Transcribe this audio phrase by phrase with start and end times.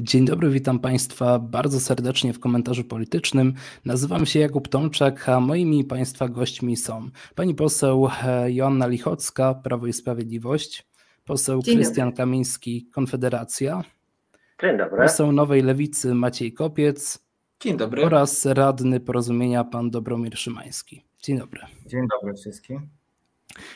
[0.00, 3.54] Dzień dobry, witam Państwa bardzo serdecznie w komentarzu politycznym.
[3.84, 9.86] Nazywam się Jakub Tomczak, a moimi Państwa gośćmi są pani poseł e, Joanna Lichocka, Prawo
[9.86, 10.86] i Sprawiedliwość,
[11.24, 13.84] poseł Krystian Kamiński, Konfederacja,
[14.62, 15.02] Dzień dobry.
[15.02, 17.18] poseł Nowej Lewicy Maciej Kopiec
[17.60, 18.04] Dzień dobry.
[18.04, 21.04] oraz radny porozumienia pan Dobromir Szymański.
[21.22, 21.60] Dzień dobry.
[21.86, 22.97] Dzień dobry wszystkim.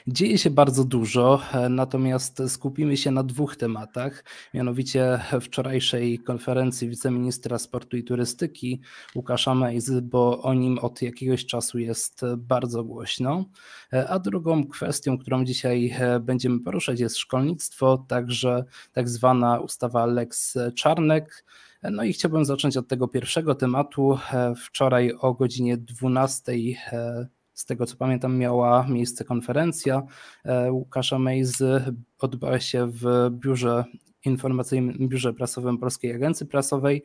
[0.06, 7.58] Dzieje się bardzo dużo, e, natomiast skupimy się na dwóch tematach, mianowicie wczorajszej konferencji wiceministra
[7.58, 8.80] sportu i turystyki
[9.14, 13.44] Łukasza Mejzy, bo o nim od jakiegoś czasu jest bardzo głośno,
[13.92, 20.06] e, a drugą kwestią, którą dzisiaj e, będziemy poruszać jest szkolnictwo, także tak zwana ustawa
[20.06, 21.44] Lex Czarnek.
[21.82, 24.18] No i chciałbym zacząć od tego pierwszego tematu.
[24.56, 26.52] Wczoraj o godzinie 12
[27.54, 30.02] z tego co pamiętam, miała miejsce konferencja
[30.44, 31.94] e, Łukasza Mejzy.
[32.18, 33.84] Odbyła się w biurze
[34.24, 37.04] informacyjnym, biurze prasowym Polskiej Agencji Prasowej.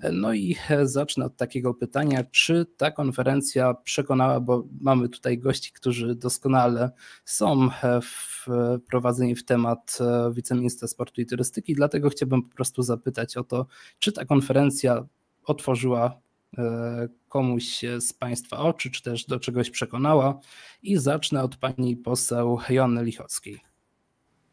[0.00, 5.38] E, no i e, zacznę od takiego pytania, czy ta konferencja przekonała, bo mamy tutaj
[5.38, 6.90] gości, którzy doskonale
[7.24, 7.68] są
[8.02, 9.98] wprowadzeni w temat
[10.32, 13.66] wiceministra sportu i turystyki, dlatego chciałbym po prostu zapytać o to,
[13.98, 15.06] czy ta konferencja
[15.44, 16.20] otworzyła
[16.58, 20.40] E, komuś z Państwa oczy, czy też do czegoś przekonała.
[20.82, 23.60] I zacznę od pani poseł Joanny Lichockiej.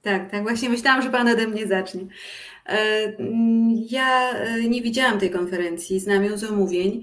[0.01, 2.01] Tak, tak, właśnie myślałam, że Pan ode mnie zacznie.
[2.65, 2.77] E,
[3.19, 7.01] mm, ja e, nie widziałam tej konferencji, znam ją z omówień,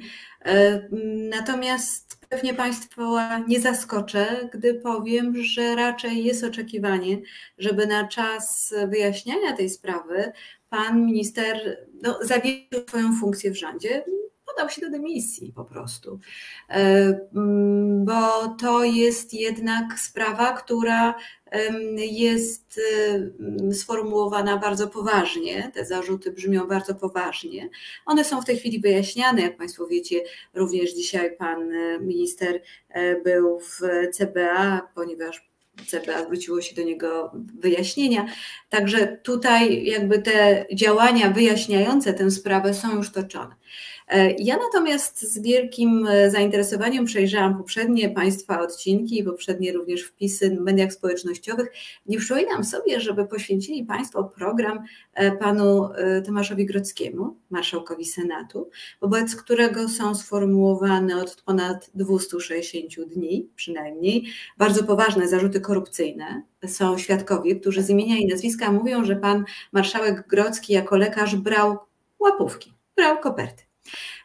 [1.30, 3.18] natomiast pewnie Państwo
[3.48, 7.18] nie zaskoczę, gdy powiem, że raczej jest oczekiwanie,
[7.58, 10.32] żeby na czas wyjaśniania tej sprawy
[10.70, 14.04] Pan minister no, zawiesił swoją funkcję w rządzie
[14.54, 16.18] podał się do dymisji po prostu.
[16.68, 16.74] E,
[17.34, 21.14] mm, bo to jest jednak sprawa, która
[21.96, 22.80] jest
[23.70, 25.70] e, sformułowana bardzo poważnie.
[25.74, 27.68] Te zarzuty brzmią bardzo poważnie.
[28.06, 30.20] One są w tej chwili wyjaśniane, jak Państwo wiecie,
[30.54, 32.62] również dzisiaj pan e, minister
[33.24, 33.80] był w
[34.12, 35.52] CBA, ponieważ
[35.86, 38.26] CBA zwróciło się do niego wyjaśnienia.
[38.68, 43.54] Także tutaj jakby te działania wyjaśniające tę sprawę są już toczone.
[44.12, 50.50] E, ja natomiast z wielkim e, zainteresowaniem przejrzałam poprzednie Państwa odcinki i poprzednie również wpisy
[50.50, 51.72] w mediach społecznościowych.
[52.06, 54.84] Nie przypominam sobie, żeby poświęcili Państwo program
[55.14, 55.88] e, panu
[56.26, 58.70] Tomaszowi Grockiemu, marszałkowi Senatu,
[59.00, 64.24] wobec którego są sformułowane od ponad 260 dni przynajmniej
[64.58, 66.42] bardzo poważne zarzuty korupcyjne.
[66.66, 71.78] Są świadkowie, którzy z imienia i nazwiska mówią, że pan marszałek Grocki jako lekarz brał
[72.18, 73.71] łapówki, brał koperty.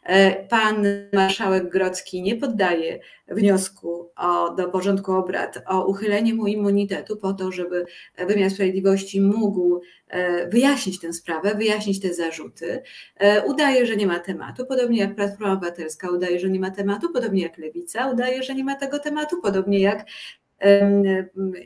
[0.04, 7.18] E, pan marszałek Grocki nie poddaje wniosku o, do porządku obrad o uchylenie mu immunitetu
[7.18, 7.86] po to, żeby
[8.18, 12.82] wymiar sprawiedliwości mógł e, wyjaśnić tę sprawę, wyjaśnić te zarzuty.
[13.16, 17.14] E, udaje, że nie ma tematu, podobnie jak Platforma Obywatelska udaje, że nie ma tematu,
[17.14, 20.06] podobnie jak Lewica udaje, że nie ma tego tematu, podobnie jak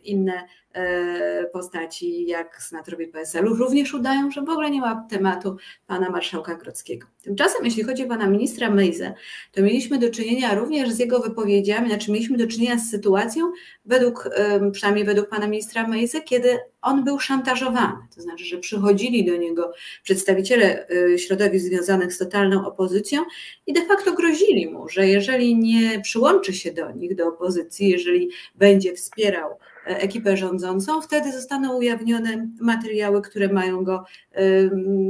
[0.03, 0.47] inne
[1.53, 7.07] postaci jak senatrowie PSL-u również udają, że w ogóle nie ma tematu pana marszałka Grockiego.
[7.23, 9.13] Tymczasem, jeśli chodzi o pana ministra Mejzę,
[9.51, 13.51] to mieliśmy do czynienia również z jego wypowiedziami, znaczy mieliśmy do czynienia z sytuacją,
[13.85, 14.29] według,
[14.71, 17.97] przynajmniej według pana ministra Mejzy, kiedy on był szantażowany.
[18.15, 19.73] To znaczy, że przychodzili do niego
[20.03, 23.21] przedstawiciele e, środowisk związanych z totalną opozycją
[23.67, 28.29] i de facto grozili mu, że jeżeli nie przyłączy się do nich, do opozycji, jeżeli
[28.55, 34.05] będzie wspierał ekipę rządzącą, wtedy zostaną ujawnione materiały, które mają go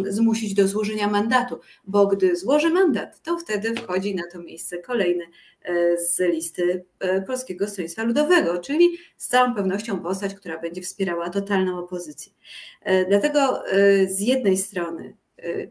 [0.10, 5.24] zmusić do złożenia mandatu, bo gdy złoży mandat, to wtedy wchodzi na to miejsce kolejny
[5.64, 11.30] e, z listy e, Polskiego Stronnictwa Ludowego, czyli z całą pewnością postać, która będzie wspierała
[11.30, 12.32] totalną opozycję.
[12.82, 13.64] E, dlatego
[14.08, 15.14] z jednej strony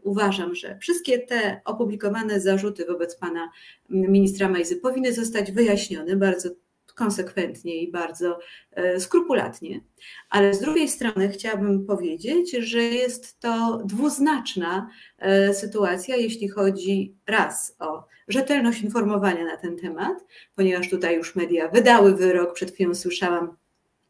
[0.03, 3.51] uważam, że wszystkie te opublikowane zarzuty wobec pana
[3.89, 6.49] ministra Mejzy powinny zostać wyjaśnione bardzo
[6.95, 8.39] konsekwentnie i bardzo
[8.71, 9.81] e, skrupulatnie,
[10.29, 17.75] ale z drugiej strony chciałabym powiedzieć, że jest to dwuznaczna e, sytuacja, jeśli chodzi raz
[17.79, 20.25] o rzetelność informowania na ten temat,
[20.55, 23.57] ponieważ tutaj już media wydały wyrok, przed chwilą słyszałam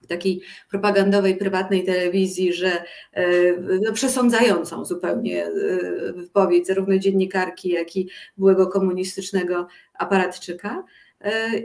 [0.02, 2.84] w takiej propagandowej, prywatnej telewizji, że
[3.14, 3.24] e,
[3.82, 5.48] no, przesądzającą zupełnie
[6.16, 10.84] wypowiedź zarówno dziennikarki, jak i byłego komunistycznego aparatczyka.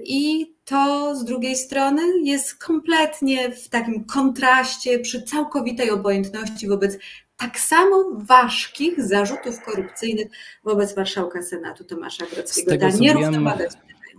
[0.04, 6.98] I to z drugiej strony jest kompletnie w takim kontraście przy całkowitej obojętności wobec
[7.36, 10.26] tak samo ważkich zarzutów korupcyjnych
[10.64, 12.70] wobec marszałka Senatu Tomasza Grodzkiego.
[12.70, 13.68] Z tego, co wiem, pieniądze.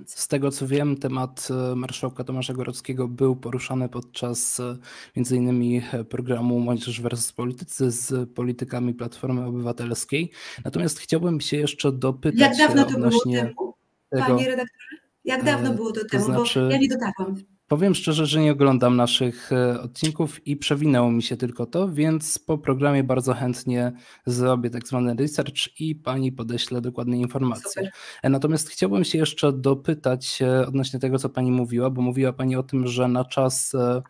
[0.06, 4.78] Z tego co wiem, temat e, marszałka Tomasza Gorowskiego był poruszany podczas e,
[5.16, 10.32] między innymi e, programu Młodzież versus Politycy z politykami Platformy Obywatelskiej.
[10.66, 13.78] Natomiast chciałbym się jeszcze dopytać Jak dawno to odnośnie było
[14.10, 15.07] temu, tego, panie redaktorze?
[15.28, 16.26] Jak dawno było to, to temu?
[16.26, 16.60] Znaczy...
[16.60, 17.36] Bo ja nie dotarłam.
[17.68, 22.40] Powiem szczerze, że nie oglądam naszych e, odcinków i przewinęło mi się tylko to, więc
[22.40, 23.92] po programie bardzo chętnie
[24.26, 27.70] zrobię tak zwany research i pani podeślę dokładne informacje.
[27.70, 27.92] Super.
[28.24, 32.64] E, natomiast chciałbym się jeszcze dopytać odnośnie tego, co pani mówiła, bo mówiła pani o
[32.64, 34.02] tym, że na czas, e,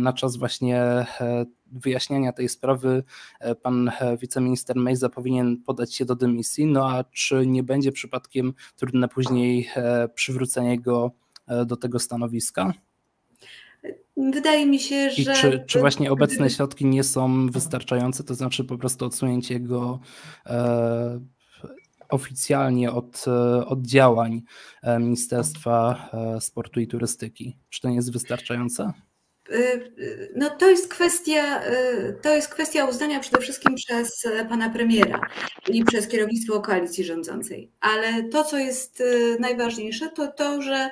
[0.00, 1.06] na czas właśnie
[1.66, 3.04] wyjaśniania tej sprawy
[3.62, 9.08] pan wiceminister Mejza powinien podać się do dymisji, no a czy nie będzie przypadkiem trudne
[9.08, 9.70] później
[10.14, 11.10] przywrócenie go
[11.66, 12.72] do tego stanowiska?
[14.16, 15.22] Wydaje mi się, że.
[15.22, 20.00] I czy, czy właśnie obecne środki nie są wystarczające, to znaczy po prostu odsunięcie go
[20.46, 21.20] e,
[22.08, 24.42] oficjalnie od, e, od działań
[24.82, 27.56] e, Ministerstwa e, Sportu i Turystyki?
[27.68, 28.92] Czy to nie jest wystarczające?
[30.36, 31.62] No to jest kwestia,
[32.22, 35.20] to jest kwestia uznania przede wszystkim przez pana premiera
[35.68, 37.70] i przez kierownictwo koalicji rządzącej.
[37.80, 39.02] Ale to, co jest
[39.40, 40.90] najważniejsze, to to, że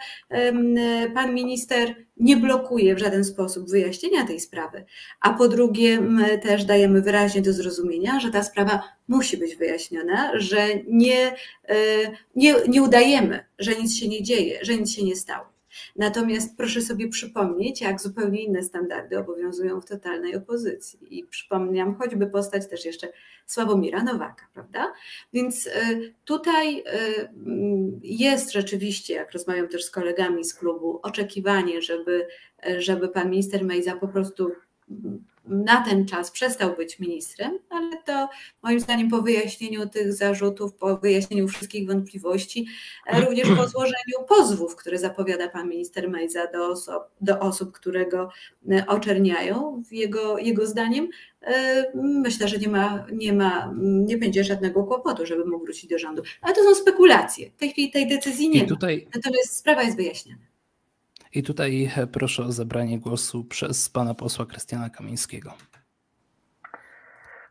[1.14, 4.84] pan minister nie blokuje w żaden sposób wyjaśnienia tej sprawy.
[5.20, 10.30] A po drugie, my też dajemy wyraźnie do zrozumienia, że ta sprawa musi być wyjaśniona,
[10.34, 11.34] że nie,
[12.36, 15.57] nie, nie udajemy, że nic się nie dzieje, że nic się nie stało.
[15.96, 20.98] Natomiast proszę sobie przypomnieć, jak zupełnie inne standardy obowiązują w totalnej opozycji.
[21.18, 23.08] I przypomniałam choćby postać też jeszcze
[23.46, 24.92] Sławomira Nowaka, prawda?
[25.32, 26.84] Więc y, tutaj y,
[28.02, 32.26] jest rzeczywiście, jak rozmawiam też z kolegami z klubu, oczekiwanie, żeby,
[32.78, 34.52] żeby pan minister Mejza po prostu
[35.48, 38.28] na ten czas przestał być ministrem, ale to
[38.62, 42.66] moim zdaniem po wyjaśnieniu tych zarzutów, po wyjaśnieniu wszystkich wątpliwości,
[43.06, 48.06] e, również po złożeniu pozwów, które zapowiada pan minister Mejza do osób, do osób które
[48.06, 48.28] go
[48.70, 51.08] e, oczerniają, jego, jego zdaniem,
[51.42, 55.98] e, myślę, że nie ma, nie ma, nie będzie żadnego kłopotu, żeby mógł wrócić do
[55.98, 56.22] rządu.
[56.42, 57.50] Ale to są spekulacje.
[57.50, 59.04] W tej chwili tej decyzji nie tutaj...
[59.04, 59.10] ma.
[59.14, 60.47] Natomiast sprawa jest wyjaśniona.
[61.34, 65.50] I tutaj e, proszę o zabranie głosu przez pana posła Krystiana Kamińskiego.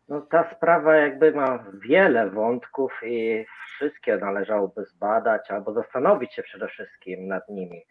[0.10, 3.46] No, ta sprawa jakby ma wiele wątków i
[3.76, 7.82] wszystkie należałoby zbadać albo zastanowić się przede wszystkim nad nimi.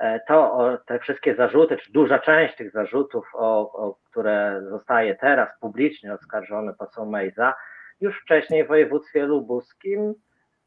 [0.00, 5.48] E, to te wszystkie zarzuty, czy duża część tych zarzutów, o, o które zostaje teraz
[5.60, 7.54] publicznie oskarżony poseł Mejza,
[8.00, 10.14] już wcześniej w województwie lubuskim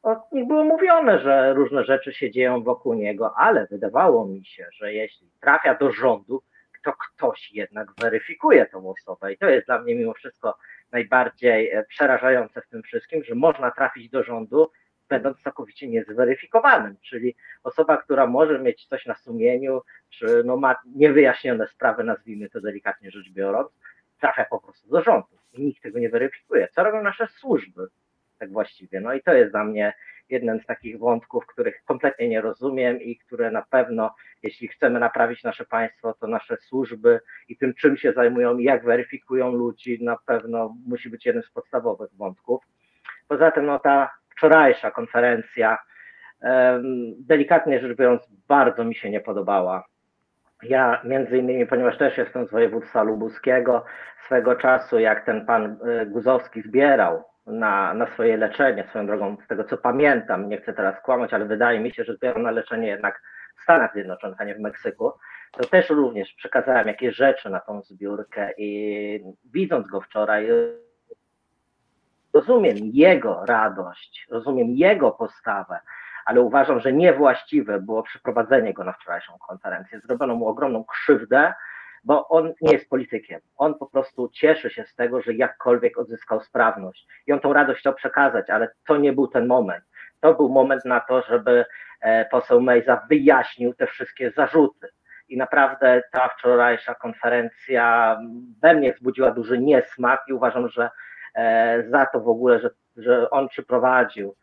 [0.03, 4.67] o nich było mówione, że różne rzeczy się dzieją wokół niego, ale wydawało mi się,
[4.71, 6.44] że jeśli trafia do rządu,
[6.83, 9.33] to ktoś jednak weryfikuje tą osobę.
[9.33, 10.57] I to jest dla mnie mimo wszystko
[10.91, 14.71] najbardziej e, przerażające w tym wszystkim, że można trafić do rządu,
[15.09, 21.67] będąc całkowicie niezweryfikowanym, czyli osoba, która może mieć coś na sumieniu, czy no ma niewyjaśnione
[21.67, 23.69] sprawy, nazwijmy to delikatnie rzecz biorąc,
[24.19, 26.67] trafia po prostu do rządu nikt tego nie weryfikuje.
[26.71, 27.88] Co robią nasze służby?
[28.44, 29.01] Tak właściwie.
[29.01, 29.94] No i to jest dla mnie
[30.30, 35.44] jeden z takich wątków, których kompletnie nie rozumiem i które na pewno, jeśli chcemy naprawić
[35.44, 40.18] nasze państwo, to nasze służby i tym, czym się zajmują i jak weryfikują ludzi, na
[40.25, 42.63] pewno musi być jeden z podstawowych wątków.
[43.28, 45.78] Poza tym, no ta wczorajsza konferencja,
[47.19, 49.86] delikatnie rzecz biorąc, bardzo mi się nie podobała.
[50.63, 53.86] Ja między innymi, ponieważ też jestem z województwa lubuskiego,
[54.25, 58.86] swego czasu, jak ten pan e, Guzowski zbierał na, na swoje leczenie.
[58.89, 62.15] Swoją drogą, z tego co pamiętam, nie chcę teraz kłamać, ale wydaje mi się, że
[62.15, 63.22] zbieram na leczenie jednak
[63.58, 65.12] w Stanach Zjednoczonych, a nie w Meksyku.
[65.51, 70.50] To też również przekazałem jakieś rzeczy na tą zbiórkę i widząc go wczoraj,
[72.34, 75.79] rozumiem jego radość, rozumiem jego postawę,
[76.25, 80.00] ale uważam, że niewłaściwe było przeprowadzenie go na wczorajszą konferencję.
[80.00, 81.53] Zrobiono mu ogromną krzywdę,
[82.03, 83.41] bo on nie jest politykiem.
[83.57, 87.79] On po prostu cieszy się z tego, że jakkolwiek odzyskał sprawność i on tą radość
[87.79, 89.83] chciał przekazać, ale to nie był ten moment.
[90.19, 91.65] To był moment na to, żeby
[92.01, 94.88] e, poseł Mejza wyjaśnił te wszystkie zarzuty.
[95.29, 98.17] I naprawdę ta wczorajsza konferencja
[98.62, 100.89] we mnie wzbudziła duży niesmak i uważam, że
[101.36, 104.36] e, za to w ogóle, że, że on przyprowadził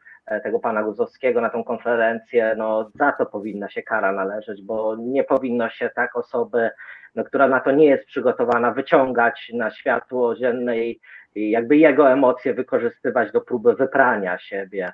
[0.42, 5.24] tego pana Guzowskiego na tą konferencję, no za to powinna się kara należeć, bo nie
[5.24, 6.70] powinno się tak osoby
[7.14, 11.00] no, która na to nie jest przygotowana, wyciągać na światło dzienne i,
[11.34, 14.92] i jakby jego emocje wykorzystywać do próby wyprania siebie.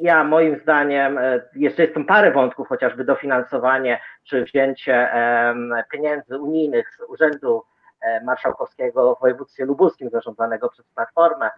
[0.00, 5.08] Ja moim zdaniem, e, jeszcze jest parę wątków, chociażby dofinansowanie czy wzięcie
[5.92, 7.62] pieniędzy unijnych z Urzędu
[8.24, 11.50] marszałkowskiego w województwie lubuskim zarządzanego przez Platformę.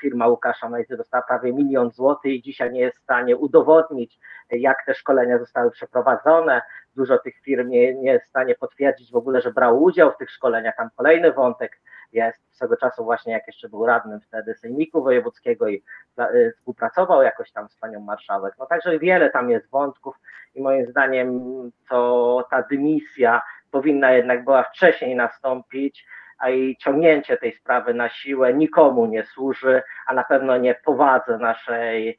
[0.00, 4.18] Firma Łukasza Majzy dostała prawie milion złotych i dzisiaj nie jest w stanie udowodnić,
[4.50, 6.62] jak te szkolenia zostały przeprowadzone.
[6.96, 10.16] Dużo tych firm nie, nie jest w stanie potwierdzić w ogóle, że brał udział w
[10.16, 10.76] tych szkoleniach.
[10.76, 11.80] Tam kolejny wątek
[12.12, 15.82] jest swego czasu właśnie jak jeszcze był radnym wtedy Sejmiku Wojewódzkiego i
[16.20, 18.54] y, współpracował jakoś tam z panią marszałek.
[18.58, 20.16] No także wiele tam jest wątków
[20.54, 21.40] i moim zdaniem
[21.88, 26.06] to ta dymisja powinna jednak była wcześniej nastąpić,
[26.38, 31.38] a i ciągnięcie tej sprawy na siłę nikomu nie służy, a na pewno nie powadze
[31.38, 32.18] naszej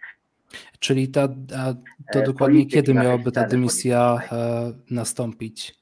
[0.79, 1.27] Czyli ta,
[2.13, 5.75] to e, dokładnie kiedy miałaby ta dymisja e, nastąpić?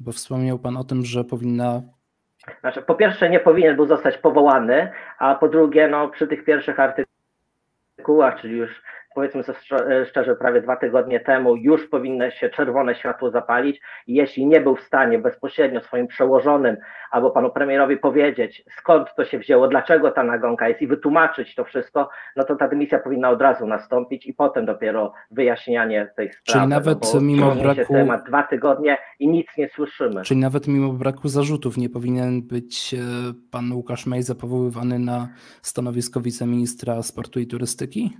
[0.00, 1.82] Bo wspomniał Pan o tym, że powinna
[2.60, 6.76] znaczy, po pierwsze, nie powinien był zostać powołany, a po drugie, no, przy tych pierwszych
[6.80, 8.82] artykułach, czyli już
[9.16, 9.58] powiedzmy sobie
[10.08, 14.76] szczerze, prawie dwa tygodnie temu już powinno się czerwone światło zapalić i jeśli nie był
[14.76, 16.76] w stanie bezpośrednio swoim przełożonym
[17.10, 21.64] albo panu premierowi powiedzieć, skąd to się wzięło, dlaczego ta nagonka jest i wytłumaczyć to
[21.64, 26.58] wszystko, no to ta dymisja powinna od razu nastąpić i potem dopiero wyjaśnianie tej sprawy.
[26.58, 27.92] Czyli nawet no mimo braku...
[27.92, 30.22] temat dwa tygodnie i nic nie słyszymy.
[30.22, 32.98] Czyli nawet mimo braku zarzutów nie powinien być e,
[33.50, 35.28] pan Łukasz Mejza powoływany na
[35.62, 38.16] stanowisko wiceministra sportu i turystyki?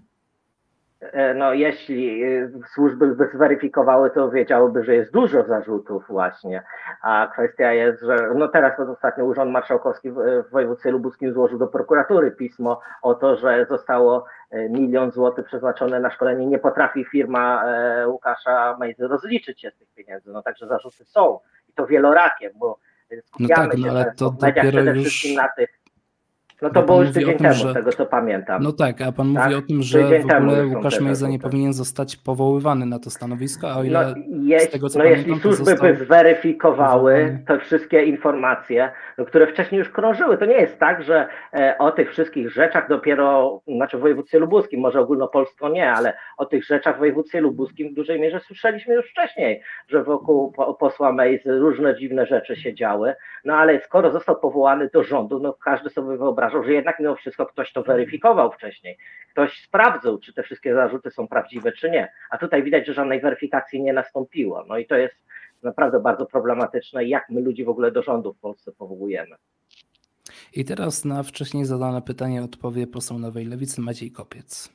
[1.00, 6.62] E, no jeśli e, służby by zweryfikowały, to wiedziałyby, że jest dużo zarzutów właśnie,
[7.02, 11.66] a kwestia jest, że no teraz to ostatnio Urząd Marszałkowski w województwie lubuskim złożył do
[11.66, 17.64] prokuratury pismo o to, że zostało e, milion złotych przeznaczone na szkolenie, nie potrafi firma
[18.06, 21.40] Łukasza Mejzy rozliczyć się z tych pieniędzy, no także zarzuty są.
[21.68, 22.78] I to wielorakiem, bo
[23.24, 25.08] skupiamy no tak, no, ale to w mediach przede już...
[25.08, 25.85] wszystkim na tych
[26.62, 27.70] no to było już tydzień temu, że...
[27.70, 28.62] z tego co pamiętam.
[28.62, 29.44] No tak, a pan tak?
[29.44, 33.10] mówi o tym, że tydzień w ogóle Łukasz Mejza nie powinien zostać powoływany na to
[33.10, 35.88] stanowisko, a o ile no, z tego co no pamiętam, jeśli służby został...
[35.88, 41.28] by zweryfikowały te wszystkie informacje, no, które wcześniej już krążyły, to nie jest tak, że
[41.54, 46.46] e, o tych wszystkich rzeczach dopiero, znaczy w województwie lubuskim, może ogólnopolsko nie, ale o
[46.46, 51.58] tych rzeczach w województwie lubuskim w dużej mierze słyszeliśmy już wcześniej, że wokół posła Mejzy
[51.58, 56.16] różne dziwne rzeczy się działy, no ale skoro został powołany do rządu, no każdy sobie
[56.16, 58.98] wyobraża, wyobrażał, że jednak mimo wszystko ktoś to weryfikował wcześniej,
[59.30, 62.12] ktoś sprawdzał, czy te wszystkie zarzuty są prawdziwe, czy nie.
[62.30, 64.64] A tutaj widać, że żadnej weryfikacji nie nastąpiło.
[64.68, 65.14] No i to jest
[65.62, 69.36] naprawdę bardzo problematyczne, jak my ludzi w ogóle do rządu w Polsce powołujemy.
[70.52, 74.72] I teraz na wcześniej zadane pytanie odpowie poseł Nowej Lewicy Maciej Kopiec.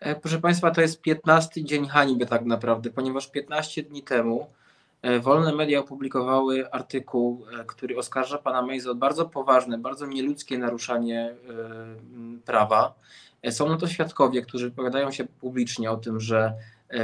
[0.00, 4.46] E, proszę Państwa, to jest 15 dzień hańby tak naprawdę, ponieważ 15 dni temu
[5.20, 11.20] wolne media opublikowały artykuł, e, który oskarża pana Mejza o bardzo poważne, bardzo nieludzkie naruszanie
[11.20, 11.36] e,
[12.44, 12.94] prawa.
[13.50, 16.54] Są na to świadkowie, którzy wypowiadają się publicznie o tym, że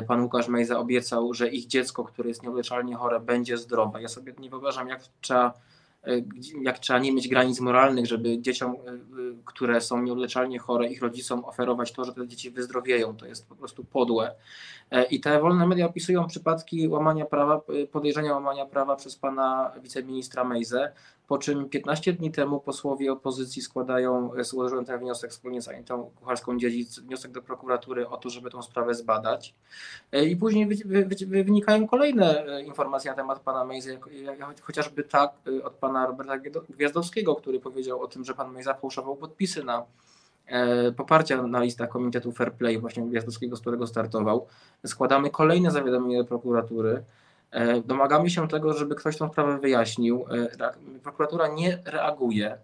[0.09, 4.03] pan Łukasz Mejza obiecał, że ich dziecko, które jest nieuleczalnie chore, będzie zdrowe.
[4.03, 5.55] Ja sobie nie wyobrażam, jak trzeba
[6.05, 6.23] E,
[6.63, 8.77] jak trzeba nie mieć granic moralnych, żeby dzieciom, e,
[9.45, 13.17] które są nieuleczalnie chore, ich rodzicom oferować to, że te dzieci wyzdrowieją.
[13.17, 14.35] To jest po prostu podłe.
[14.91, 17.61] E, I te wolne media opisują przypadki łamania prawa,
[17.93, 20.93] podejrzenia łamania prawa przez pana wiceministra Mejzę,
[21.29, 27.01] po czym 15 dni temu posłowie opozycji składają, złożyłem ten wniosek wspólnie z Anitą Kucharską-Dziedzic,
[27.01, 29.55] wniosek do prokuratury o to, żeby tą sprawę zbadać.
[30.13, 33.99] I później wy, wy, wy, wynikają kolejne informacje na temat pana Mejzy,
[34.63, 35.33] chociażby tak
[35.65, 39.85] od pana Roberta Gwiazdowskiego, który powiedział o tym, że pan Mejza fałszował podpisy na e,
[40.97, 44.47] poparcia na listach Komitetu Fair Play, właśnie Gwiazdowskiego, z którego startował.
[44.87, 47.03] Składamy kolejne zawiadomienie do prokuratury.
[47.51, 50.25] E, domagamy się tego, żeby ktoś tą sprawę wyjaśnił.
[50.61, 52.59] E, prokuratura nie reaguje.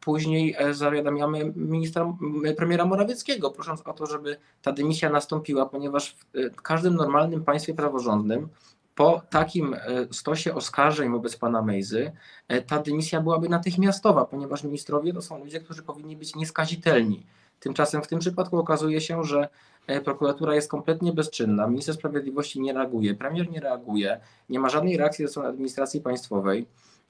[0.00, 2.16] Później zawiadamiamy ministra,
[2.56, 8.48] premiera Morawieckiego, prosząc o to, żeby ta dymisja nastąpiła, ponieważ w każdym normalnym państwie praworządnym
[8.96, 9.78] po takim e,
[10.10, 12.12] stosie oskarżeń wobec pana Mejzy
[12.48, 17.26] e, ta dymisja byłaby natychmiastowa, ponieważ ministrowie to są ludzie, którzy powinni być nieskazitelni.
[17.60, 19.48] Tymczasem w tym przypadku okazuje się, że
[19.86, 24.96] e, prokuratura jest kompletnie bezczynna, minister sprawiedliwości nie reaguje, premier nie reaguje, nie ma żadnej
[24.96, 26.66] reakcji ze strony administracji państwowej.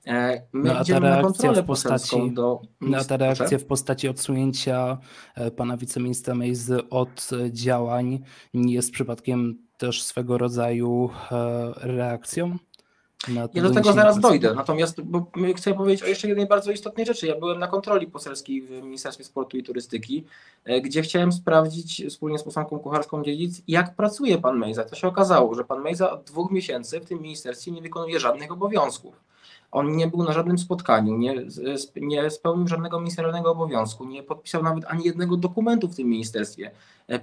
[0.06, 4.98] My no, a ta reakcja w postaci, do no, ta reakcja w postaci odsunięcia
[5.56, 8.20] pana wiceministra Mejzy od działań
[8.54, 12.56] nie jest przypadkiem też swego rodzaju e, reakcją?
[13.54, 17.26] Ja do tego zaraz dojdę, natomiast bo chcę powiedzieć o jeszcze jednej bardzo istotnej rzeczy.
[17.26, 20.24] Ja byłem na kontroli poselskiej w Ministerstwie Sportu i Turystyki,
[20.64, 24.84] e, gdzie chciałem sprawdzić wspólnie z posłanką kucharską dziedzic, jak pracuje pan Mejza.
[24.84, 28.52] To się okazało, że pan Mejza od dwóch miesięcy w tym ministerstwie nie wykonuje żadnych
[28.52, 29.20] obowiązków.
[29.72, 31.34] On nie był na żadnym spotkaniu, nie,
[31.96, 36.70] nie spełnił żadnego ministerialnego obowiązku, nie podpisał nawet ani jednego dokumentu w tym ministerstwie.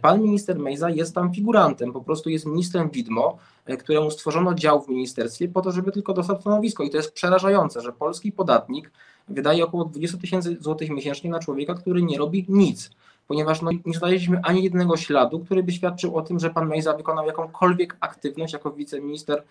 [0.01, 3.37] Pan minister Mejza jest tam figurantem, po prostu jest ministrem widmo,
[3.79, 6.83] któremu stworzono dział w ministerstwie po to, żeby tylko dostać stanowisko.
[6.83, 8.91] I to jest przerażające, że polski podatnik
[9.27, 12.89] wydaje około 20 tysięcy złotych miesięcznie na człowieka, który nie robi nic
[13.27, 16.93] ponieważ no, nie znaleźliśmy ani jednego śladu, który by świadczył o tym, że pan Mejza
[16.93, 19.43] wykonał jakąkolwiek aktywność jako wiceminister, e,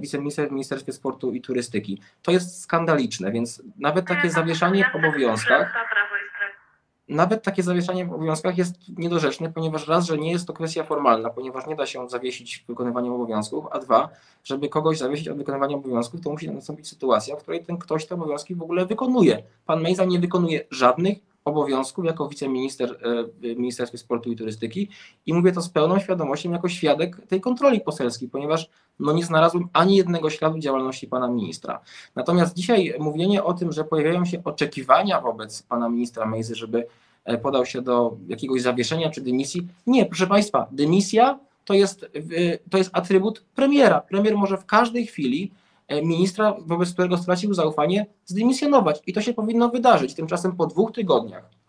[0.00, 2.00] wiceminister w Ministerstwie Sportu i Turystyki.
[2.22, 5.72] To jest skandaliczne, więc nawet takie zawieszanie w obowiązkach
[7.08, 11.30] nawet takie zawieszanie w obowiązkach jest niedorzeczne, ponieważ raz, że nie jest to kwestia formalna,
[11.30, 14.08] ponieważ nie da się zawiesić wykonywania obowiązków, a dwa,
[14.44, 18.14] żeby kogoś zawiesić od wykonywania obowiązków, to musi nastąpić sytuacja, w której ten ktoś te
[18.14, 19.42] obowiązki w ogóle wykonuje.
[19.66, 24.88] Pan Mejza nie wykonuje żadnych obowiązków jako wiceminister e, w Ministerstwie Sportu i Turystyki
[25.26, 28.68] i mówię to z pełną świadomością jako świadek tej kontroli poselskiej, ponieważ
[28.98, 31.80] no nie znalazłem ani jednego śladu działalności pana ministra.
[32.14, 36.86] Natomiast dzisiaj mówienie o tym, że pojawiają się oczekiwania wobec pana ministra Mejzy, żeby
[37.24, 42.06] e, podał się do jakiegoś zawieszenia czy dymisji, nie, proszę państwa, dymisja to jest,
[42.70, 44.00] to jest atrybut premiera.
[44.00, 45.52] Premier może w każdej chwili
[46.02, 49.00] ministra, wobec którego stracił zaufanie, zdymisjonować.
[49.06, 50.14] I to się powinno wydarzyć.
[50.14, 51.62] Tymczasem po dwóch tygodniach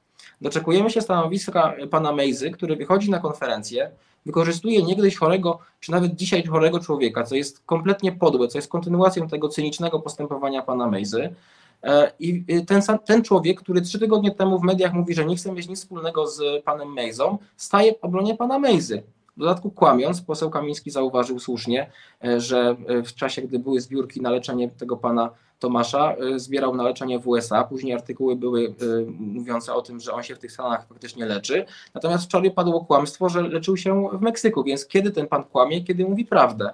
[0.44, 3.92] doczekujemy się stanowiska pana Mejzy, który wychodzi na konferencję,
[4.26, 9.28] wykorzystuje niegdyś chorego, czy nawet dzisiaj chorego człowieka, co jest kompletnie podłe, co jest kontynuacją
[9.28, 11.36] tego cynicznego postępowania pana Mejzy.
[11.84, 15.52] E, I ten, ten człowiek, który trzy tygodnie temu w mediach mówi, że nie chce
[15.52, 19.04] mieć nic wspólnego z panem Mejzą, staje w obronie pana Mejzy.
[19.38, 21.92] W dodatku kłamiąc, poseł Kamiński zauważył słusznie,
[22.24, 26.76] e, że e, w czasie, gdy były zbiórki na leczenie tego pana Tomasza, e, zbierał
[26.76, 27.64] na leczenie w USA.
[27.64, 28.76] Później artykuły były
[29.20, 31.66] mówiące o tym, że on się w tych Stanach faktycznie leczy.
[31.94, 36.06] Natomiast wczoraj padło kłamstwo, że leczył się w Meksyku, więc kiedy ten pan kłamie, kiedy
[36.06, 36.74] mówi prawdę?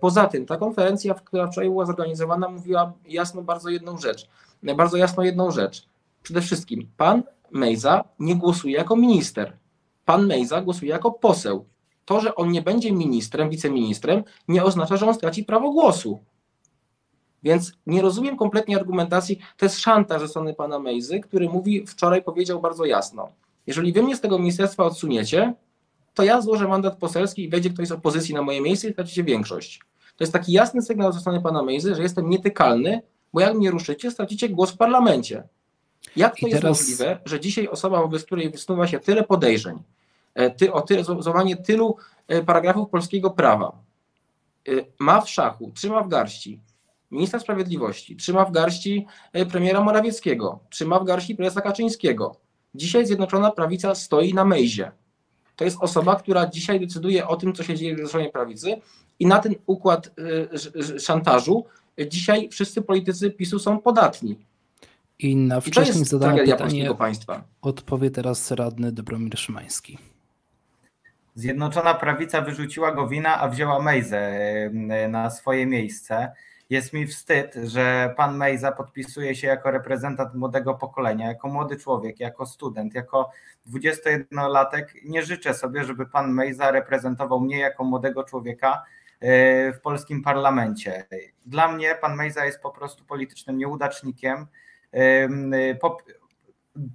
[0.00, 4.28] Poza tym ta konferencja, która wczoraj była zorganizowana, mówiła jasno bardzo jedną rzecz.
[4.76, 5.88] Bardzo jasno jedną rzecz.
[6.22, 9.52] Przede wszystkim pan Mejza nie głosuje jako minister.
[10.04, 11.64] Pan Mejza głosuje jako poseł
[12.06, 16.20] to, że on nie będzie ministrem, wiceministrem, nie oznacza, że on straci prawo głosu.
[17.42, 19.38] Więc nie rozumiem kompletnie argumentacji.
[19.56, 23.28] To jest szantaż ze strony pana Mejzy, który mówi, wczoraj powiedział bardzo jasno:
[23.66, 25.54] Jeżeli wy mnie z tego ministerstwa odsuniecie,
[26.14, 29.24] to ja złożę mandat poselski i wejdzie ktoś z opozycji na moje miejsce i stracicie
[29.24, 29.80] większość.
[30.16, 33.70] To jest taki jasny sygnał ze strony pana Mejzy, że jestem nietykalny, bo jak mnie
[33.70, 35.42] ruszycie, stracicie głos w parlamencie.
[36.16, 39.78] Jak to jest możliwe, że dzisiaj osoba, wobec której wysnuwa się tyle podejrzeń,
[40.50, 41.96] ty, o ty, złamanie tylu
[42.28, 43.72] e, paragrafów polskiego prawa.
[44.68, 46.60] E, ma w szachu, trzyma w garści
[47.10, 49.06] ministra sprawiedliwości, trzyma w garści
[49.50, 52.36] premiera Morawieckiego, trzyma w garści prezesa Kaczyńskiego.
[52.74, 54.92] Dzisiaj Zjednoczona Prawica stoi na mejzie.
[55.56, 58.80] To jest osoba, która dzisiaj decyduje o tym, co się dzieje w Zjednoczonej Prawicy
[59.18, 60.10] i na ten układ
[60.98, 61.64] szantażu
[62.08, 64.36] dzisiaj wszyscy politycy PiSu są podatni.
[65.18, 67.44] I na wcześniej zadane pytanie państwa.
[67.62, 69.98] odpowie teraz radny Dobromir Szymański.
[71.36, 74.32] Zjednoczona Prawica wyrzuciła Gowina, a wzięła Mejzę
[75.08, 76.32] na swoje miejsce.
[76.70, 82.20] Jest mi wstyd, że pan Mejza podpisuje się jako reprezentant młodego pokolenia, jako młody człowiek,
[82.20, 83.30] jako student, jako
[83.66, 84.84] 21-latek.
[85.04, 88.84] Nie życzę sobie, żeby pan Mejza reprezentował mnie jako młodego człowieka
[89.20, 91.06] e, w polskim parlamencie.
[91.46, 94.46] Dla mnie pan Mejza jest po prostu politycznym nieudacznikiem.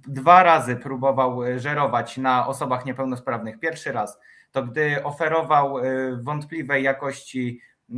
[0.08, 3.58] Dwa razy próbował żerować na osobach niepełnosprawnych.
[3.58, 4.18] Pierwszy raz
[4.52, 7.60] to gdy oferował y, wątpliwej jakości
[7.90, 7.94] y,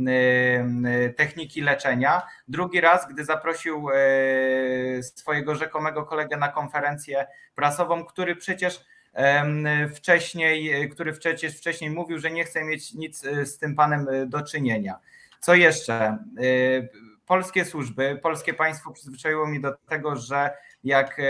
[1.07, 2.21] y, techniki leczenia.
[2.47, 3.87] Drugi raz, gdy zaprosił
[5.01, 8.85] swojego rzekomego kolegę na konferencję prasową, który przecież
[9.95, 14.99] wcześniej, który przecież wcześniej mówił, że nie chce mieć nic z tym panem do czynienia.
[15.39, 16.17] Co jeszcze?
[17.25, 20.51] Polskie służby, polskie państwo przyzwyczaiło mi do tego, że
[20.83, 21.21] jak,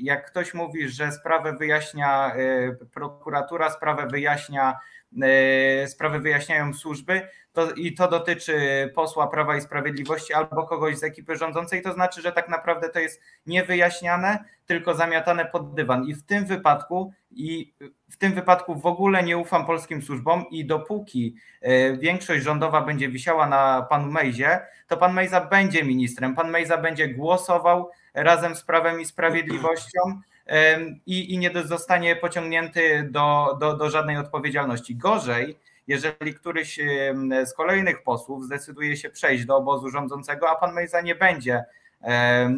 [0.00, 4.78] jak ktoś mówi, że sprawę wyjaśnia e, prokuratura, sprawę wyjaśnia
[5.22, 8.56] e, sprawy wyjaśniają służby to, i to dotyczy
[8.94, 12.98] posła Prawa i Sprawiedliwości albo kogoś z ekipy rządzącej, to znaczy, że tak naprawdę to
[12.98, 16.04] jest niewyjaśniane, tylko zamiatane pod dywan.
[16.04, 17.74] I w tym wypadku i
[18.10, 23.08] w tym wypadku w ogóle nie ufam polskim służbom i dopóki e, większość rządowa będzie
[23.08, 28.62] wisiała na panu Mejzie, to pan Mejza będzie ministrem, pan Mejza będzie głosował razem z
[28.62, 30.00] Prawem i Sprawiedliwością
[31.06, 34.96] i, i nie zostanie pociągnięty do, do, do żadnej odpowiedzialności.
[34.96, 36.80] Gorzej, jeżeli któryś
[37.44, 41.64] z kolejnych posłów zdecyduje się przejść do obozu rządzącego, a pan Mejza nie będzie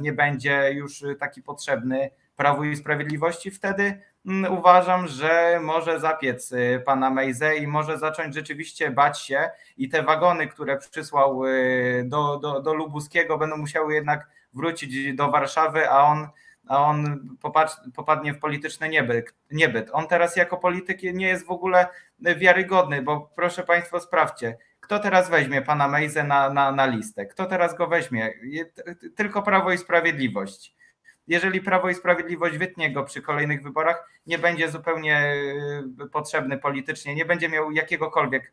[0.00, 6.82] nie będzie już taki potrzebny Prawu i Sprawiedliwości, wtedy mm, uważam, że może zapiec y,
[6.86, 12.38] pana Mejzę i może zacząć rzeczywiście bać się i te wagony, które przysłał y, do,
[12.38, 16.28] do, do Lubuskiego będą musiały jednak wrócić do Warszawy, a on
[16.68, 17.28] a on
[17.94, 19.90] popadnie w polityczny niebyt, niebyt.
[19.92, 21.86] On teraz jako polityk nie jest w ogóle
[22.20, 27.26] wiarygodny, bo proszę Państwa, sprawdźcie, kto teraz weźmie pana Mejzę na, na, na listę?
[27.26, 28.32] Kto teraz go weźmie?
[29.16, 30.74] Tylko Prawo i Sprawiedliwość
[31.26, 35.34] jeżeli Prawo i Sprawiedliwość wytnie go przy kolejnych wyborach, nie będzie zupełnie
[36.02, 38.52] y, potrzebny politycznie, nie będzie miał jakiegokolwiek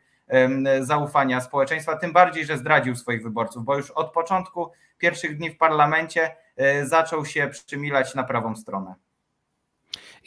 [0.82, 5.58] zaufania społeczeństwa, tym bardziej, że zdradził swoich wyborców, bo już od początku pierwszych dni w
[5.58, 6.36] parlamencie
[6.84, 8.96] zaczął się przymilać na prawą stronę.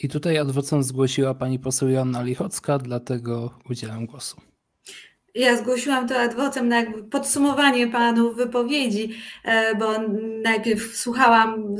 [0.03, 4.41] I tutaj adwocem zgłosiła pani poseł Joanna Lichocka, dlatego udzielam głosu.
[5.35, 9.93] Ja zgłosiłam to adwocem na podsumowanie panów wypowiedzi, e, bo
[10.43, 11.77] najpierw słuchałam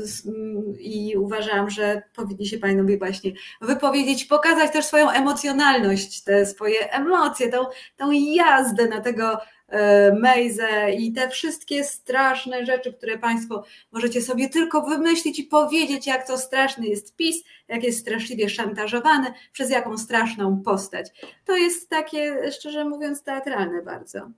[0.79, 3.31] i uważałam, że powinni się panowie właśnie
[3.61, 7.57] wypowiedzieć, pokazać też swoją emocjonalność, te swoje emocje, tą,
[7.95, 14.49] tą jazdę na tego E, Mejzę i te wszystkie straszne rzeczy, które Państwo możecie sobie
[14.49, 19.97] tylko wymyślić i powiedzieć, jak to straszny jest PiS, jak jest straszliwie szantażowany, przez jaką
[19.97, 21.07] straszną postać.
[21.45, 24.31] To jest takie, szczerze mówiąc, teatralne bardzo.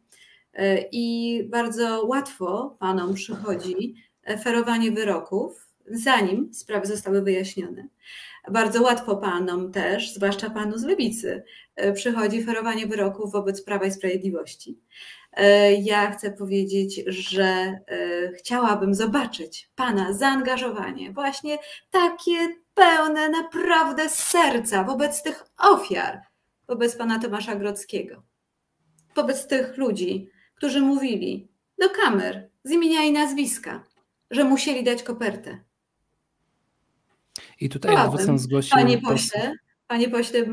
[0.53, 3.95] E, I bardzo łatwo Panom przychodzi
[4.43, 7.87] ferowanie wyroków, zanim sprawy zostały wyjaśnione.
[8.51, 11.43] Bardzo łatwo panom też, zwłaszcza panu z lewicy,
[11.95, 14.79] przychodzi ferowanie wyroków wobec Prawa i Sprawiedliwości.
[15.33, 17.79] E, ja chcę powiedzieć, że e,
[18.37, 21.57] chciałabym zobaczyć Pana zaangażowanie, właśnie
[21.91, 26.21] takie pełne naprawdę serca wobec tych ofiar,
[26.67, 28.23] wobec Pana Tomasza Grodzkiego,
[29.15, 31.47] wobec tych ludzi, którzy mówili
[31.79, 33.83] do kamer z imienia i nazwiska,
[34.31, 35.59] że musieli dać kopertę.
[37.59, 38.77] I tutaj adwocem zgłosił...
[38.77, 39.53] Panie pośle,
[39.87, 40.45] panie pośle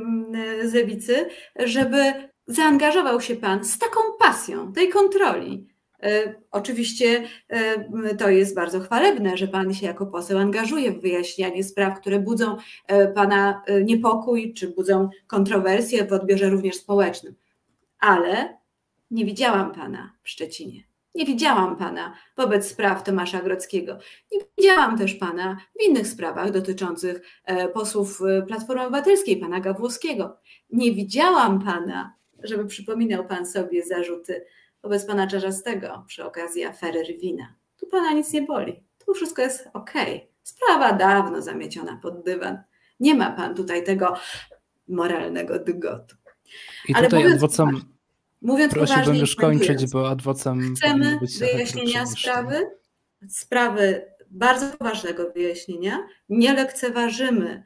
[0.64, 2.12] z lewicy, żeby
[2.46, 5.66] zaangażował się Pan z taką pasją tej kontroli.
[6.04, 11.64] E, oczywiście e, to jest bardzo chwalebne, że Pan się jako poseł angażuje w wyjaśnianie
[11.64, 17.34] spraw, które budzą e, Pana niepokój czy budzą kontrowersje w odbiorze również społecznym.
[17.98, 18.58] Ale
[19.10, 20.93] nie widziałam Pana w Szczecinie.
[21.14, 23.98] Nie widziałam Pana wobec spraw Tomasza Grodzkiego.
[24.32, 27.20] Nie widziałam też Pana w innych sprawach dotyczących
[27.74, 30.36] posłów Platformy Obywatelskiej, Pana Gawłowskiego.
[30.70, 34.44] Nie widziałam Pana żeby przypominał Pan sobie zarzuty
[34.82, 37.54] wobec Pana Czarzastego przy okazji afery Rywina.
[37.76, 38.82] Tu Pana nic nie boli.
[39.06, 39.92] Tu wszystko jest ok.
[40.42, 42.58] Sprawa dawno zamieciona pod dywan.
[43.00, 44.16] Nie ma Pan tutaj tego
[44.88, 46.16] moralnego dygotu.
[46.88, 47.80] I Ale tutaj adwocem
[48.44, 52.60] mówiąc prosiłbym już kończyć, bo adwocem chcemy wyjaśnienia sprawy,
[53.28, 56.06] sprawy bardzo poważnego wyjaśnienia.
[56.28, 57.62] Nie lekceważymy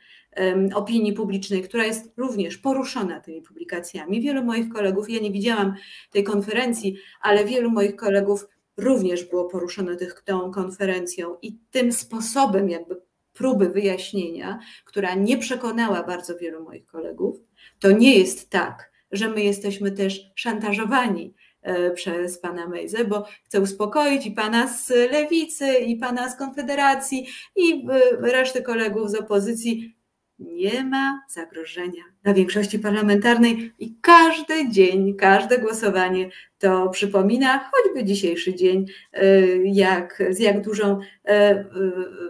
[0.75, 4.21] opinii publicznej, która jest również poruszona tymi publikacjami.
[4.21, 5.75] Wielu moich kolegów, ja nie widziałam
[6.11, 12.69] tej konferencji, ale wielu moich kolegów również było poruszone tych, tą konferencją i tym sposobem
[12.69, 17.37] jakby próby wyjaśnienia, która nie przekonała bardzo wielu moich kolegów,
[17.79, 23.61] to nie jest tak, że my jesteśmy też szantażowani e, przez pana Mejzę, bo chcę
[23.61, 29.94] uspokoić i pana z lewicy, i pana z Konfederacji, i e, resztę kolegów z opozycji.
[30.38, 38.55] Nie ma zagrożenia dla większości parlamentarnej i każdy dzień, każde głosowanie to przypomina, choćby dzisiejszy
[38.55, 41.01] dzień, e, jak, z jak dużą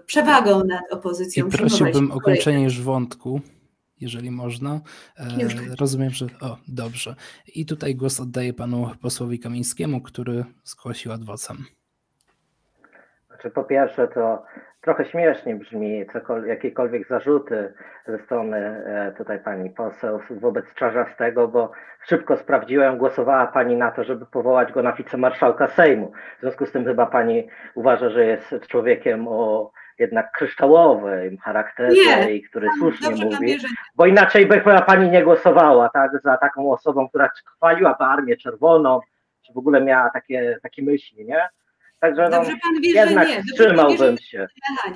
[0.07, 1.47] przewagą nad opozycją.
[1.47, 3.41] I prosiłbym o kończenie już wątku,
[4.01, 4.81] jeżeli można.
[5.39, 5.55] Już.
[5.81, 6.27] Rozumiem, że.
[6.41, 7.15] O, dobrze.
[7.55, 11.57] I tutaj głos oddaję panu posłowi Kamińskiemu, który zgłosił adwocem.
[13.29, 14.45] Znaczy, po pierwsze, to
[14.81, 16.05] trochę śmiesznie brzmi
[16.47, 17.73] jakiekolwiek zarzuty
[18.07, 21.73] ze strony e, tutaj pani poseł wobec Czarzastego, bo
[22.07, 26.13] szybko sprawdziłem, głosowała pani na to, żeby powołać go na wicemarszałka Sejmu.
[26.39, 32.33] W związku z tym chyba pani uważa, że jest człowiekiem o jednak kryształowym charakterze nie,
[32.35, 33.59] i który słusznie mówi,
[33.95, 39.01] bo inaczej by chyba pani nie głosowała tak, za taką osobą, która chwaliła armię czerwoną,
[39.47, 41.49] czy w ogóle miała takie, takie myśli, nie?
[42.01, 42.43] Także no,
[42.83, 43.43] wie, jednak nie.
[43.43, 44.47] wstrzymałbym się.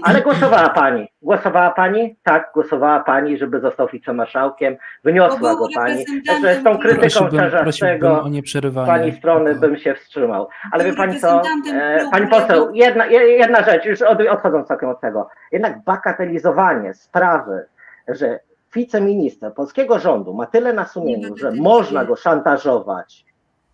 [0.03, 1.09] Ale głosowała pani.
[1.23, 2.17] Głosowała pani?
[2.23, 4.77] Tak, głosowała pani, żeby został wicemarszałkiem.
[5.05, 6.05] Wyniosła go pani.
[6.27, 8.25] Także z tą krytyką Czarzastego
[8.75, 10.49] pani strony bym się wstrzymał.
[10.73, 15.01] Ale wie pani co, e, pani poseł, jedna, jedna rzecz, już od, odchodząc całkiem od
[15.01, 15.29] tego.
[15.53, 17.67] Jednak bagatelizowanie sprawy,
[18.09, 18.41] że
[18.75, 23.32] wiceminister polskiego rządu ma tyle na sumieniu, że można go szantażować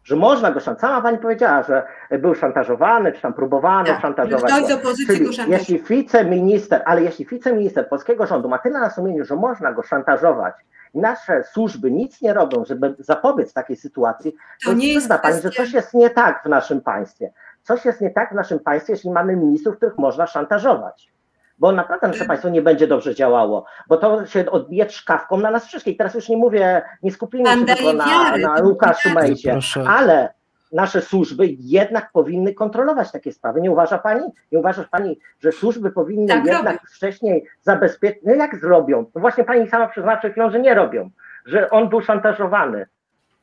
[0.09, 0.81] że można go szantażować.
[0.81, 1.83] Sama pani powiedziała, że
[2.19, 4.53] był szantażowany, czy tam próbowano Tak, szantażować.
[4.53, 9.25] ktoś z opozycji go jeśli wiceminister, ale jeśli wiceminister polskiego rządu ma tyle na sumieniu,
[9.25, 10.55] że można go szantażować,
[10.95, 15.49] i nasze służby nic nie robią, żeby zapobiec takiej sytuacji, To nie jest pani, że
[15.49, 17.33] kwestia- coś jest nie tak w naszym państwie.
[17.63, 21.13] Coś jest nie tak w naszym państwie, jeśli mamy ministrów, których można szantażować.
[21.59, 25.67] Bo naprawdę nasze państwo nie będzie dobrze działało, bo to się odbije czkawką na nas
[25.67, 25.97] wszystkich.
[25.97, 29.09] Teraz już nie mówię, nie skupimy się tylko na, na Łukaszu.
[29.15, 30.35] Mejzie, ale
[30.73, 33.61] nasze służby jednak powinny kontrolować takie sprawy.
[33.61, 34.25] Nie uważa pani?
[34.53, 36.79] Nie uważasz pani, że służby powinny Tak jednak robią.
[36.95, 38.23] wcześniej zabezpieczyć?
[38.25, 39.05] No jak zrobią?
[39.15, 41.11] No właśnie pani sama przyznała przed chwilą, że nie robią,
[41.47, 42.87] że on był szantażowany.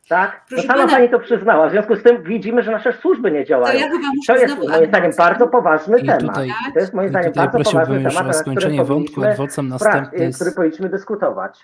[0.09, 0.45] Tak?
[0.51, 1.67] No sama pana- pani to przyznała.
[1.69, 3.79] W związku z tym widzimy, że nasze służby nie To działają.
[3.79, 6.21] ja chyba To jest znowu moim zdaniem bardzo poważny I temat.
[6.21, 9.23] tutaj, To jest moim zdaniem tutaj bardzo poważny prosiłbym już temat, o skończenie wątku.
[9.23, 11.59] Adwocem następny, który powinniśmy dyskutować.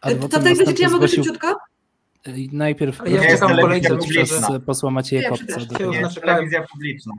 [0.00, 1.56] To adwocem w tej chwili, czy ja mogę zgłosił szybciutko?
[2.26, 4.60] I Najpierw ja proszę powiedzieć kolejkę przez publiczną.
[4.60, 5.60] posła Macieja Ja Kopca.
[5.92, 7.12] Jest telewizja publiczna.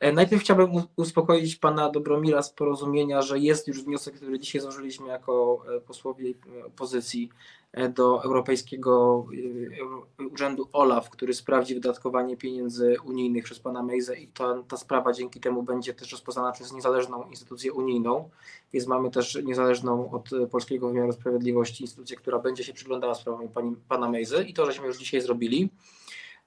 [0.00, 5.08] E, Najpierw chciałbym uspokoić pana Dobromira z porozumienia, że jest już wniosek, który dzisiaj złożyliśmy
[5.08, 6.24] jako e, posłowie
[6.60, 7.59] e, opozycji e,
[7.94, 14.28] do Europejskiego e, Euro- Urzędu OLAF, który sprawdzi wydatkowanie pieniędzy unijnych przez pana Mejzę i
[14.28, 18.30] ta, ta sprawa dzięki temu będzie też rozpoznana przez niezależną instytucję unijną,
[18.72, 23.48] więc mamy też niezależną od e, polskiego wymiaru sprawiedliwości instytucję, która będzie się przyglądała sprawom
[23.48, 25.70] pani, pana Mejzy i to żeśmy już dzisiaj zrobili.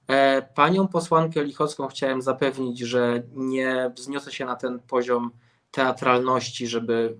[0.08, 5.30] E, Panią posłankę Lichocką chciałem zapewnić, że nie wzniosę się na ten poziom
[5.74, 7.16] teatralności, żeby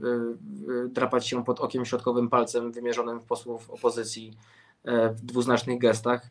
[0.68, 4.32] y, y, drapać się pod okiem środkowym palcem wymierzonym w posłów opozycji
[4.84, 6.30] e, w dwuznacznych gestach.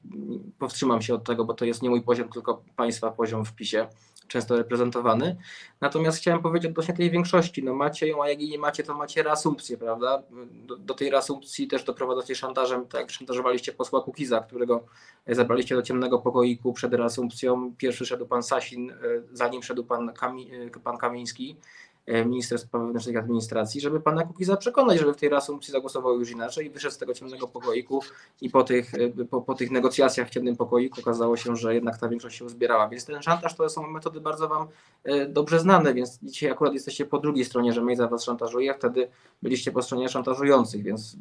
[0.60, 3.88] Powstrzymam się od tego, bo to jest nie mój poziom, tylko państwa poziom w PiSie,
[4.28, 5.38] często reprezentowany.
[5.82, 8.94] Natomiast chciałem powiedzieć odnośnie tej większości, no macie ją, a jak jej nie macie, to
[8.94, 10.24] macie reasumpcję, prawda?
[10.66, 14.86] Do, do tej reasumpcji też doprowadzacie szantażem, tak jak szantażowaliście posła Kukiza, którego
[15.28, 17.74] zabraliście do ciemnego pokoiku przed reasumpcją.
[17.78, 18.96] Pierwszy szedł pan Sasin, e,
[19.32, 24.58] zanim szedł pan, Kami, e, pan Kamiński, e, minister spraw wewnętrznych administracji, żeby pana Kukiza
[24.58, 28.02] przekonać, żeby w tej reasumpcji zagłosował już inaczej i wyszedł z tego ciemnego pokoiku
[28.42, 31.98] i po tych, e, po, po tych negocjacjach w ciemnym pokoiku okazało się, że jednak
[31.98, 32.90] ta większość się uzbierała.
[32.90, 34.68] Więc ten szantaż to są metody bardzo wam
[35.04, 38.74] e, dobrze znane, więc dzisiaj akurat jesteście po drugiej stronie, że Mejza was szantażuje, a
[38.74, 39.08] wtedy
[39.42, 41.18] byliście po stronie szantażujących, więc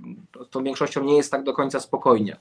[0.50, 2.36] tą większością nie jest tak do końca spokojnie.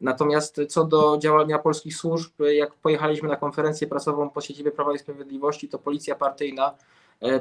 [0.00, 4.98] Natomiast co do działania polskich służb, jak pojechaliśmy na konferencję prasową po siedzibie Prawa i
[4.98, 6.74] Sprawiedliwości, to policja partyjna e,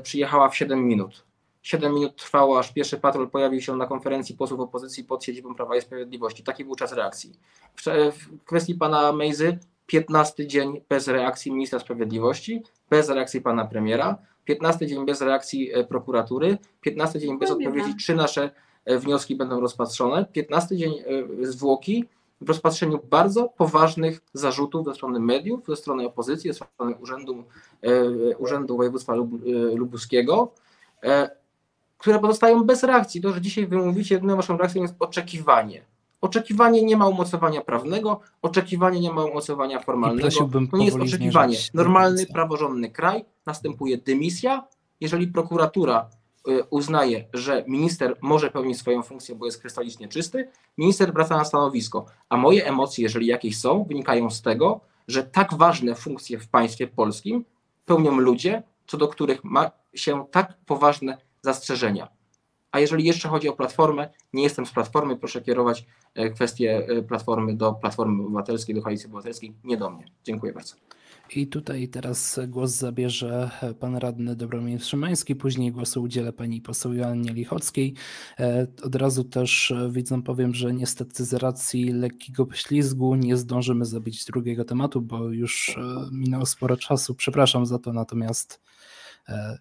[0.04, 1.24] przyjechała w 7 minut.
[1.62, 5.76] 7 minut trwało, aż pierwszy patrol pojawił się na konferencji posłów opozycji pod siedzibą Prawa
[5.76, 6.44] i Sprawiedliwości.
[6.44, 7.34] Taki był czas reakcji.
[7.76, 7.86] W,
[8.46, 15.06] kwestii pana Mejzy 15 dzień bez reakcji ministra sprawiedliwości, bez reakcji pana premiera, 15 dzień
[15.06, 18.50] bez reakcji e, prokuratury, 15 dzień bez odpowiedzi, czy nasze
[18.86, 22.06] e, wnioski będą rozpatrzone, 15 dzień e, zwłoki
[22.42, 27.44] w rozpatrzeniu bardzo poważnych zarzutów ze strony mediów, ze strony opozycji, ze strony Urzędu,
[27.82, 29.18] e, Urzędu Województwa e,
[29.76, 30.52] Lubuskiego,
[31.04, 31.30] e,
[31.98, 33.22] które pozostają bez reakcji.
[33.22, 35.82] To, że dzisiaj wy mówicie, jedyną waszą reakcją jest oczekiwanie.
[36.22, 40.30] Oczekiwanie nie ma umocowania prawnego, oczekiwanie nie ma umocowania formalnego.
[40.72, 41.58] To nie jest oczekiwanie.
[41.74, 44.68] Normalny, praworządny kraj, następuje dymisja.
[45.00, 46.10] Jeżeli prokuratura
[46.70, 52.06] uznaje, że minister może pełnić swoją funkcję, bo jest krystalicznie czysty, minister wraca na stanowisko.
[52.30, 56.88] A moje emocje, jeżeli jakieś są, wynikają z tego, że tak ważne funkcje w państwie
[56.88, 57.46] polskim
[57.86, 62.08] pełnią ludzie, co do których ma się tak poważne zastrzeżenia.
[62.72, 67.02] A jeżeli jeszcze chodzi o Platformę, nie jestem z Platformy, proszę kierować e, kwestie e,
[67.04, 70.06] Platformy do Platformy Obywatelskiej, do Koalicji Obywatelskiej, nie do mnie.
[70.24, 70.76] Dziękuję bardzo.
[71.36, 77.34] I tutaj teraz głos zabierze pan radny Dobromir Szymański, później głosu udzielę pani poseł Joannie
[77.34, 77.94] Lichockiej.
[78.40, 83.86] E, Od razu też e, widzom powiem, że niestety z racji lekkiego poślizgu nie zdążymy
[83.86, 85.82] zabić drugiego tematu, bo już e,
[86.12, 87.16] minęło sporo czasu.
[87.16, 88.62] Przepraszam za to, natomiast
[89.30, 89.58] e,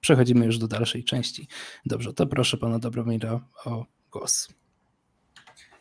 [0.00, 1.48] przechodzimy już do dalszej części.
[1.86, 4.48] Dobrze, to proszę pana Dobromira o głos.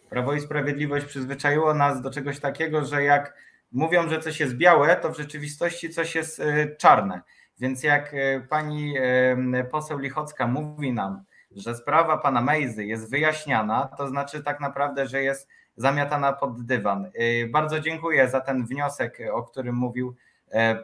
[0.10, 3.34] Prawo i Sprawiedliwość przyzwyczaiło nas do czegoś takiego, że jak
[3.71, 7.21] mówią, że coś jest białe, to w rzeczywistości coś jest e, czarne.
[7.60, 13.89] Więc jak e, pani e, poseł Lichocka mówi nam, że sprawa pana Mejzy jest wyjaśniana,
[13.97, 17.12] to znaczy tak naprawdę, że jest zamiatana pod dywan.
[17.49, 20.15] Bardzo dziękuję za ten wniosek, o którym mówił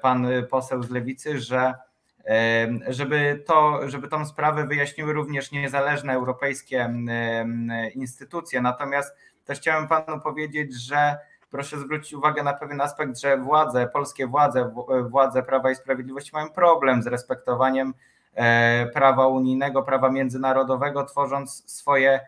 [0.02, 1.74] pan poseł z Lewicy, że
[2.88, 6.94] żeby, to, żeby tą sprawę wyjaśniły również niezależne europejskie
[7.96, 8.62] instytucje.
[8.62, 11.18] Natomiast też chciałem panu powiedzieć, że
[11.52, 14.74] proszę zwrócić uwagę na pewien aspekt, że władze, polskie władze,
[15.10, 17.94] władze Prawa i Sprawiedliwości mają problem z respektowaniem
[18.36, 22.20] e, prawa unijnego, prawa międzynarodowego, tworząc swoje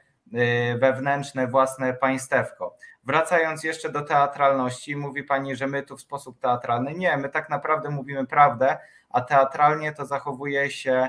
[0.79, 2.77] wewnętrzne, własne państewko.
[3.03, 6.93] Wracając jeszcze do teatralności, mówi Pani, że my tu w sposób teatralny.
[6.93, 8.77] Nie, my tak naprawdę mówimy prawdę,
[9.09, 11.07] a teatralnie to zachowuje się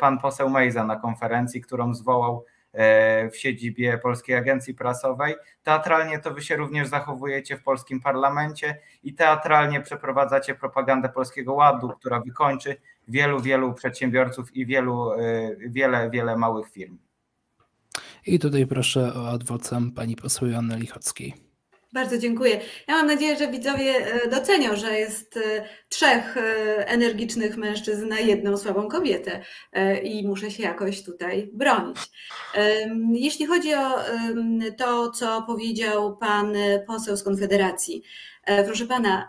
[0.00, 2.44] pan poseł Mejza na konferencji, którą zwołał
[2.76, 5.34] E, w siedzibie Polskiej Agencji Prasowej.
[5.62, 11.88] Teatralnie to wy się również zachowujecie w polskim parlamencie i teatralnie przeprowadzacie propagandę Polskiego Ładu,
[11.88, 12.76] która wykończy
[13.08, 15.10] wielu, wielu przedsiębiorców i wielu,
[15.58, 16.98] wiele, wiele małych firm.
[18.26, 21.34] I tutaj proszę o adwocem pani poseł Joanny Lichockiej.
[21.92, 22.60] Bardzo dziękuję.
[22.88, 28.20] Ja mam nadzieję, że widzowie e, docenią, że jest e, trzech e, energicznych mężczyzn na
[28.20, 29.40] jedną słabą kobietę
[30.02, 31.98] i muszę się jakoś tutaj bronić.
[33.12, 33.98] Jeśli chodzi o
[34.78, 36.54] to, co powiedział pan
[36.86, 38.02] poseł z Konfederacji,
[38.66, 39.28] Proszę pana,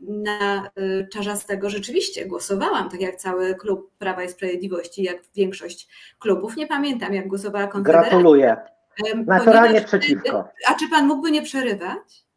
[0.00, 0.70] na
[1.12, 6.56] Czarzastego rzeczywiście głosowałam, tak jak cały klub Prawa i Sprawiedliwości, jak większość klubów.
[6.56, 8.10] Nie pamiętam, jak głosowała Konfederacja.
[8.10, 8.56] Gratuluję.
[9.26, 10.48] Naturalnie przeciwko.
[10.66, 12.28] A czy pan mógłby nie przerywać?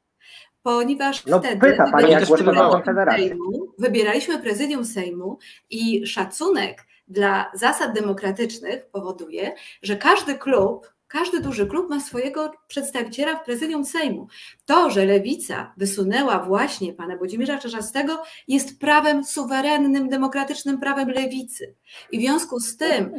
[0.63, 5.37] Ponieważ no, wtedy pyta pani, jak Sejmu, wybieraliśmy prezydium Sejmu
[5.69, 13.35] i szacunek dla zasad demokratycznych powoduje, że każdy klub każdy duży klub ma swojego przedstawiciela
[13.35, 14.27] w prezydium Sejmu.
[14.65, 21.75] To, że lewica wysunęła właśnie pana Włodzimierza Czarzastego, jest prawem suwerennym, demokratycznym prawem lewicy.
[22.11, 23.11] I w związku z tym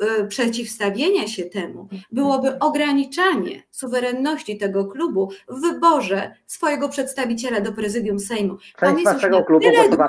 [0.00, 8.18] E, przeciwstawienia się temu byłoby ograniczanie suwerenności tego klubu w wyborze swojego przedstawiciela do prezydium
[8.18, 8.56] Sejmu.
[8.80, 10.06] Pan Część jest już klubu tyle długo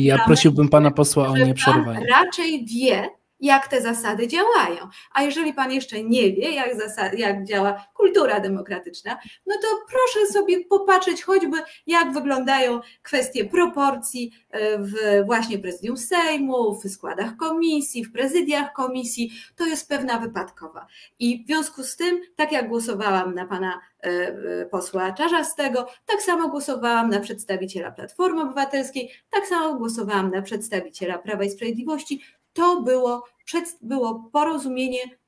[0.00, 2.06] Ja prosiłbym pana posła o nieprzerywanie.
[2.06, 3.08] Raczej wie,
[3.42, 4.88] jak te zasady działają.
[5.12, 10.32] A jeżeli pan jeszcze nie wie, jak, zasad, jak działa kultura demokratyczna, no to proszę
[10.32, 14.92] sobie popatrzeć choćby, jak wyglądają kwestie proporcji e, w
[15.24, 19.32] właśnie prezydium Sejmu, w składach komisji, w prezydiach komisji.
[19.56, 20.86] To jest pewna wypadkowa.
[21.18, 26.22] I w związku z tym, tak jak głosowałam na pana e, e, posła Czarzastego, tak
[26.22, 32.22] samo głosowałam na przedstawiciela Platformy Obywatelskiej, tak samo głosowałam na przedstawiciela Prawa i Sprawiedliwości.
[32.52, 35.18] To było przed, było porozumienie,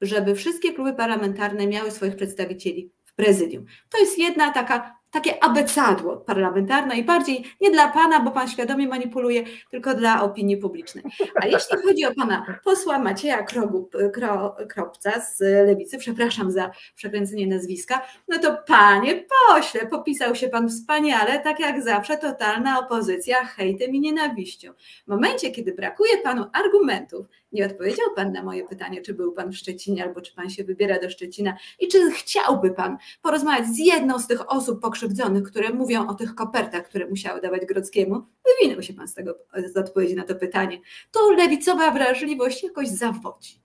[0.00, 3.64] żeby wszystkie kluby parlamentarne miały swoich przedstawicieli w prezydium.
[3.88, 8.88] To jest jedna taka takie abecadło parlamentarne i bardziej nie dla pana, bo pan świadomie
[8.88, 11.04] manipuluje, tylko dla opinii publicznej.
[11.34, 17.46] A jeśli chodzi o pana posła Macieja Krogu, Kro, Kropca z Lewicy, przepraszam za przekręcenie
[17.46, 23.94] nazwiska, no to panie pośle, popisał się pan wspaniale, tak jak zawsze totalna opozycja hejtem
[23.94, 24.72] i nienawiścią.
[25.04, 29.52] W momencie, kiedy brakuje panu argumentów, nie odpowiedział pan na moje pytanie, czy był pan
[29.52, 33.78] w Szczecinie, albo czy pan się wybiera do Szczecina i czy chciałby pan porozmawiać z
[33.78, 38.22] jedną z tych osób pokrzywdzonych, które mówią o tych kopertach, które musiały dawać Grodzkiemu.
[38.44, 39.36] Wywinął się pan z tego
[39.72, 40.78] z odpowiedzi na to pytanie.
[41.12, 43.62] Tu lewicowa wrażliwość jakoś zawodzi.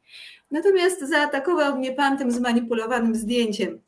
[0.52, 3.82] Natomiast zaatakował mnie pan tym zmanipulowanym zdjęciem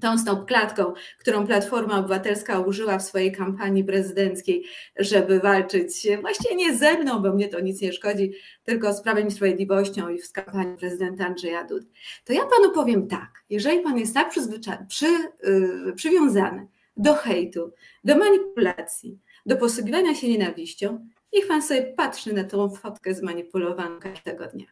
[0.00, 4.64] tą stopklatką, którą Platforma Obywatelska użyła w swojej kampanii prezydenckiej,
[4.96, 8.32] żeby walczyć właściwie nie ze mną, bo mnie to nic nie szkodzi,
[8.64, 11.86] tylko z Prawem i Sprawiedliwością i w kampanii prezydenta Andrzeja Dudy,
[12.24, 17.72] to ja panu powiem tak, jeżeli pan jest tak przyzwyczajony, przy, yy, przywiązany do hejtu,
[18.04, 24.46] do manipulacji, do posługiwania się nienawiścią, niech pan sobie patrzy na tą fotkę zmanipulowaną każdego
[24.46, 24.66] dnia.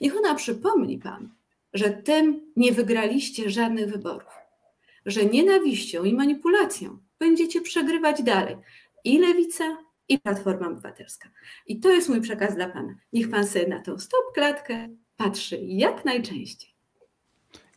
[0.00, 1.30] Niech ona przypomni pan,
[1.72, 4.45] że tym nie wygraliście żadnych wyborów
[5.06, 8.56] że nienawiścią i manipulacją będziecie przegrywać dalej
[9.04, 9.64] i lewica,
[10.08, 11.28] i Platforma Obywatelska.
[11.66, 12.94] I to jest mój przekaz dla Pana.
[13.12, 14.74] Niech Pan sobie na tą stopklatkę
[15.16, 16.76] patrzy jak najczęściej.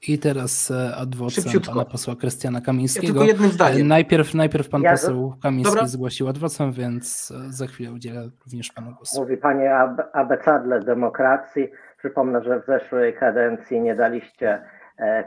[0.07, 3.07] I teraz e, adwocem pana posła Krystiana Kamińskiego.
[3.07, 3.87] Ja tylko jednym zdaniem.
[3.87, 5.87] Najpierw, najpierw pan ja poseł Kamiński Dobra.
[5.87, 9.21] zgłosił adwocem, więc e, za chwilę udzielę również panu głosu.
[9.21, 9.75] Mówi panie
[10.13, 11.67] abecadle demokracji.
[11.97, 14.78] Przypomnę, że w zeszłej kadencji nie daliście E,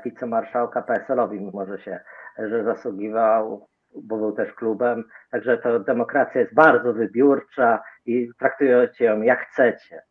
[0.05, 2.01] wicemarszałka PSL-owi, mimo że się
[2.39, 5.05] że zasługiwał, bo był też klubem.
[5.31, 10.03] Także to demokracja jest bardzo wybiórcza i traktujecie ją jak chcecie.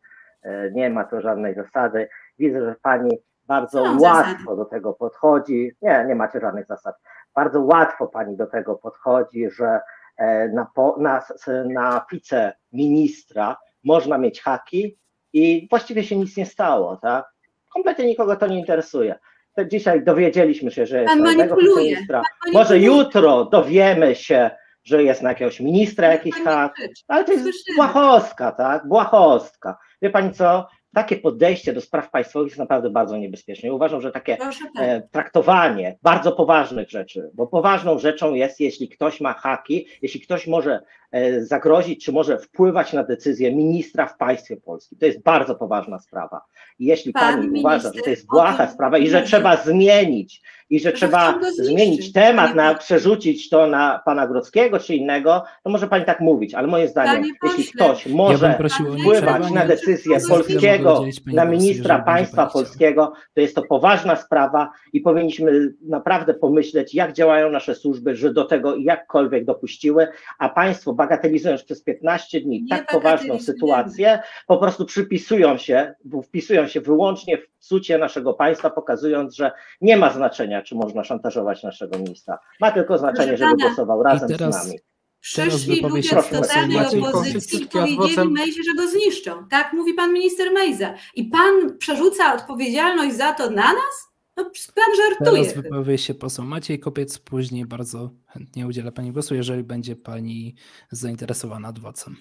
[0.42, 2.08] E, nie ma to żadnej zasady.
[2.38, 3.10] Widzę, że pani
[3.46, 4.56] bardzo łatwo zasady.
[4.56, 5.72] do tego podchodzi.
[5.82, 6.94] Nie, nie macie żadnych zasad.
[7.34, 9.80] Bardzo łatwo pani do tego podchodzi, że
[10.16, 10.66] e, na,
[10.98, 11.22] na,
[11.64, 14.98] na wiceministra można mieć haki
[15.32, 17.24] i właściwie się nic nie stało, tak?
[17.72, 19.18] Kompletnie nikogo to nie interesuje
[19.66, 22.22] dzisiaj dowiedzieliśmy się, że jest nowego ministra.
[22.52, 24.50] Może jutro dowiemy się,
[24.84, 26.74] że jest na jakiegoś ministra jakiś hak,
[27.08, 27.44] ale to jest
[27.76, 28.88] błahostka, tak?
[28.88, 29.78] Błahostka.
[30.02, 30.66] Wie pani co?
[30.94, 33.72] Takie podejście do spraw państwowych jest naprawdę bardzo niebezpieczne.
[33.72, 34.38] Uważam, że takie
[34.78, 40.46] e, traktowanie bardzo poważnych rzeczy, bo poważną rzeczą jest, jeśli ktoś ma haki, jeśli ktoś
[40.46, 44.98] może e, zagrozić, czy może wpływać na decyzję ministra w państwie polskim.
[44.98, 46.40] To jest bardzo poważna sprawa.
[46.78, 50.80] I jeśli Pan pani uważa, że to jest błaha sprawa i że trzeba zmienić i
[50.80, 56.04] że trzeba zmienić temat, na, przerzucić to na pana Grodzkiego czy innego, to może pani
[56.04, 58.68] tak mówić, ale moim zdaniem, jeśli ktoś może ja
[59.00, 60.81] wpływać na decyzję polskiego,
[61.26, 67.50] na ministra państwa polskiego, to jest to poważna sprawa i powinniśmy naprawdę pomyśleć, jak działają
[67.50, 70.08] nasze służby, że do tego jakkolwiek dopuściły,
[70.38, 76.80] a państwo bagatelizując przez 15 dni tak poważną sytuację, po prostu przypisują się, wpisują się
[76.80, 82.38] wyłącznie w psucie naszego państwa, pokazując, że nie ma znaczenia, czy można szantażować naszego ministra.
[82.60, 84.78] Ma tylko znaczenie, żeby głosował razem teraz, z nami.
[85.22, 89.48] Przyszli ludzie z totalnej opozycji i powiedzieli Mejzie, że go zniszczą.
[89.48, 90.94] Tak mówi pan minister Mejza.
[91.14, 94.12] I pan przerzuca odpowiedzialność za to na nas?
[94.36, 94.44] No
[94.74, 95.44] pan żartuje.
[95.44, 100.54] Teraz wypowie się poseł Maciej Kopiec, później bardzo chętnie udzielę pani głosu, jeżeli będzie pani
[100.90, 102.16] zainteresowana adwocem.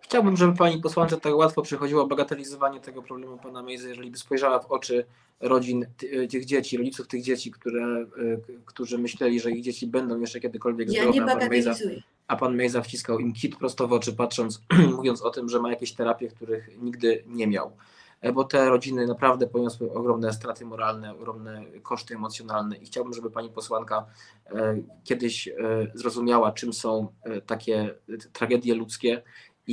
[0.00, 4.58] Chciałbym, żeby pani posłance tak łatwo przechodziło bagatelizowanie tego problemu pana Mejzy, jeżeli by spojrzała
[4.58, 5.06] w oczy
[5.40, 8.06] rodzin e, tych dzieci, rodziców tych dzieci, które, e,
[8.66, 11.74] którzy myśleli, że ich dzieci będą jeszcze kiedykolwiek ja zdrowe, a pan, Mejza,
[12.28, 14.62] a pan Mejza wciskał im kit prosto w oczy, patrząc,
[14.96, 17.72] mówiąc o tym, że ma jakieś terapie, których nigdy nie miał.
[18.20, 23.30] E, bo te rodziny naprawdę poniosły ogromne straty moralne, ogromne koszty emocjonalne i chciałbym, żeby
[23.30, 24.06] pani posłanka
[25.04, 25.48] kiedyś
[25.94, 27.08] zrozumiała, czym są
[27.46, 27.94] takie
[28.32, 29.22] tragedie ludzkie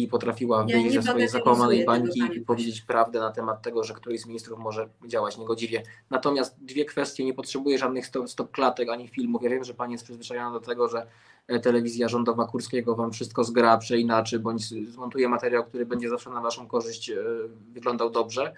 [0.03, 3.93] i potrafiła ja wyjść ze swojej zakłamanej bańki i powiedzieć prawdę na temat tego, że
[3.93, 5.83] któryś z ministrów może działać niegodziwie.
[6.09, 9.43] Natomiast dwie kwestie, nie potrzebuje żadnych stop, stop klatek ani filmów.
[9.43, 11.07] Ja wiem, że pani jest przyzwyczajona do tego, że
[11.47, 16.41] e, telewizja rządowa Kurskiego wam wszystko zgra, przeinaczy, bądź zmontuje materiał, który będzie zawsze na
[16.41, 17.15] waszą korzyść e,
[17.73, 18.53] wyglądał dobrze.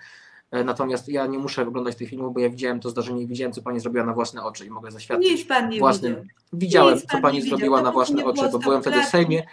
[0.52, 3.62] E, natomiast ja nie muszę oglądać tych filmów, bo ja widziałem to zdarzenie, widziałem, co
[3.62, 5.32] pani zrobiła na własne oczy i mogę zaświadczyć.
[5.32, 6.14] Nic pan nie własnym.
[6.14, 6.26] Widział.
[6.54, 9.44] Widziałem, Nic co pani zrobiła na własne oczy, bo byłem wtedy w Sejmie.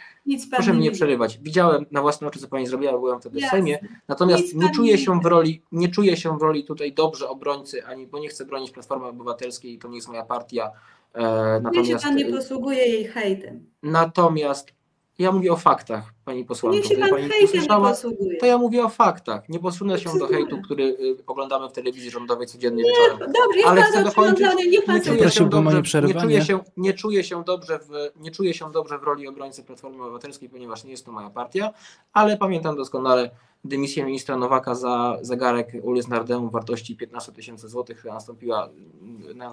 [0.50, 1.38] Proszę mnie nie przerywać.
[1.42, 3.78] Widziałem na własne oczy, co pani zrobiła, bo byłem wtedy w Sejmie.
[4.08, 8.06] Natomiast nie czuję się w roli, nie czuję się w roli tutaj dobrze obrońcy, ani
[8.06, 10.70] bo nie chcę bronić Platformy Obywatelskiej, i to nie jest moja partia.
[11.14, 13.66] E, natomiast, pan nie posługuje jej hejtem.
[13.82, 14.75] Natomiast
[15.18, 16.76] ja mówię o faktach, pani posłanko.
[16.76, 18.38] Niech się pan pani usłyszała, posługuje.
[18.38, 19.48] To ja mówię o faktach.
[19.48, 23.32] Nie posunę się do hejtu, który y, oglądamy w telewizji rządowej codziennie nie, wieczorem.
[23.32, 24.46] Dobrze, Ale chcę dokończyć.
[24.56, 28.54] Nie, nie, czuję się dobrze, nie, czuję się, nie, czuję się dobrze w, nie czuję
[28.54, 31.72] się dobrze w roli obrońcy Platformy Obywatelskiej, ponieważ nie jest to moja partia,
[32.12, 33.30] ale pamiętam doskonale
[33.68, 38.68] dymisję ministra Nowaka za zegarek Ulic Nardemu wartości 15 tysięcy złotych, która nastąpiła,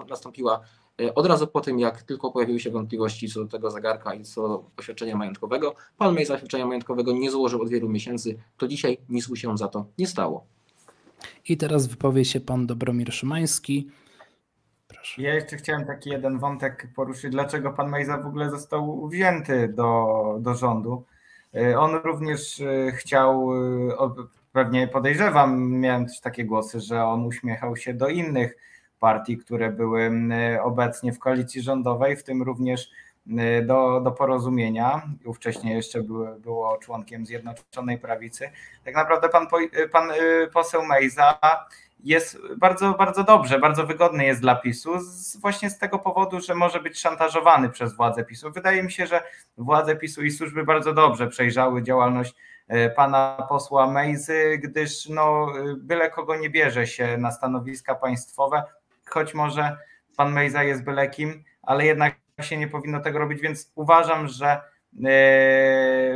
[0.08, 0.60] nastąpiła
[1.00, 4.24] e, od razu po tym, jak tylko pojawiły się wątpliwości co do tego zegarka i
[4.24, 5.74] co do oświadczenia majątkowego.
[5.98, 9.68] Pan Mej zaświadczenia majątkowego nie złożył od wielu miesięcy, to dzisiaj nic mu się za
[9.68, 10.46] to nie stało.
[11.48, 13.90] I teraz wypowie się pan Dobromir Szymański.
[14.88, 15.22] Proszę.
[15.22, 20.38] Ja jeszcze chciałem taki jeden wątek poruszyć, dlaczego pan Mejza w ogóle został wzięty do,
[20.40, 21.04] do rządu.
[21.56, 23.50] E, on również e, chciał,
[24.00, 28.56] e, pewnie podejrzewam, miałem też takie głosy, że on uśmiechał się do innych
[29.00, 30.10] partii, które były
[30.62, 32.90] obecnie w koalicji rządowej, w tym również
[33.66, 35.02] do, do porozumienia.
[35.34, 38.50] Wcześniej jeszcze były, było członkiem Zjednoczonej Prawicy.
[38.84, 39.46] Tak naprawdę pan,
[39.92, 40.08] pan
[40.52, 41.38] poseł Mejza
[42.04, 46.54] jest bardzo, bardzo dobrze, bardzo wygodny jest dla PiSu, z, właśnie z tego powodu, że
[46.54, 48.50] może być szantażowany przez władze PiSu.
[48.50, 49.22] Wydaje mi się, że
[49.58, 52.34] władze PiSu i służby bardzo dobrze przejrzały działalność
[52.68, 58.62] e, pana posła Mejzy, gdyż no, byle kogo nie bierze się na stanowiska państwowe,
[59.06, 59.78] choć może
[60.16, 64.60] pan Mejza jest byle kim, ale jednak się nie powinno tego robić, więc uważam, że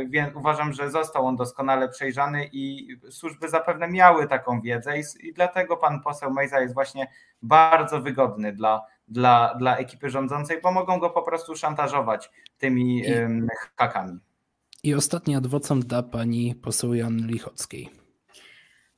[0.09, 5.77] więc uważam, że został on doskonale przejrzany i służby zapewne miały taką wiedzę i, dlatego
[5.77, 7.07] pan poseł Mejza jest właśnie
[7.41, 13.13] bardzo wygodny dla, dla, dla ekipy rządzącej, bo mogą go po prostu szantażować tymi I,
[13.75, 14.19] hakami.
[14.83, 17.98] I ostatni adwocem da pani poseł Jan Lichockiej.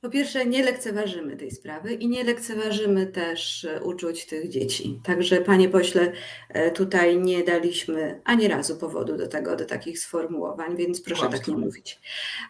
[0.02, 5.00] Po pierwsze, nie lekceważymy tej sprawy i nie lekceważymy też e, uczuć tych dzieci.
[5.04, 6.12] Także, panie pośle,
[6.48, 11.48] e, tutaj nie daliśmy ani razu powodu do tego, do takich sformułowań, więc proszę tak
[11.48, 12.00] nie mówić.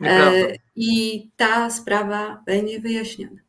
[0.00, 0.32] E,
[0.76, 3.40] I ta sprawa będzie wyjaśniona.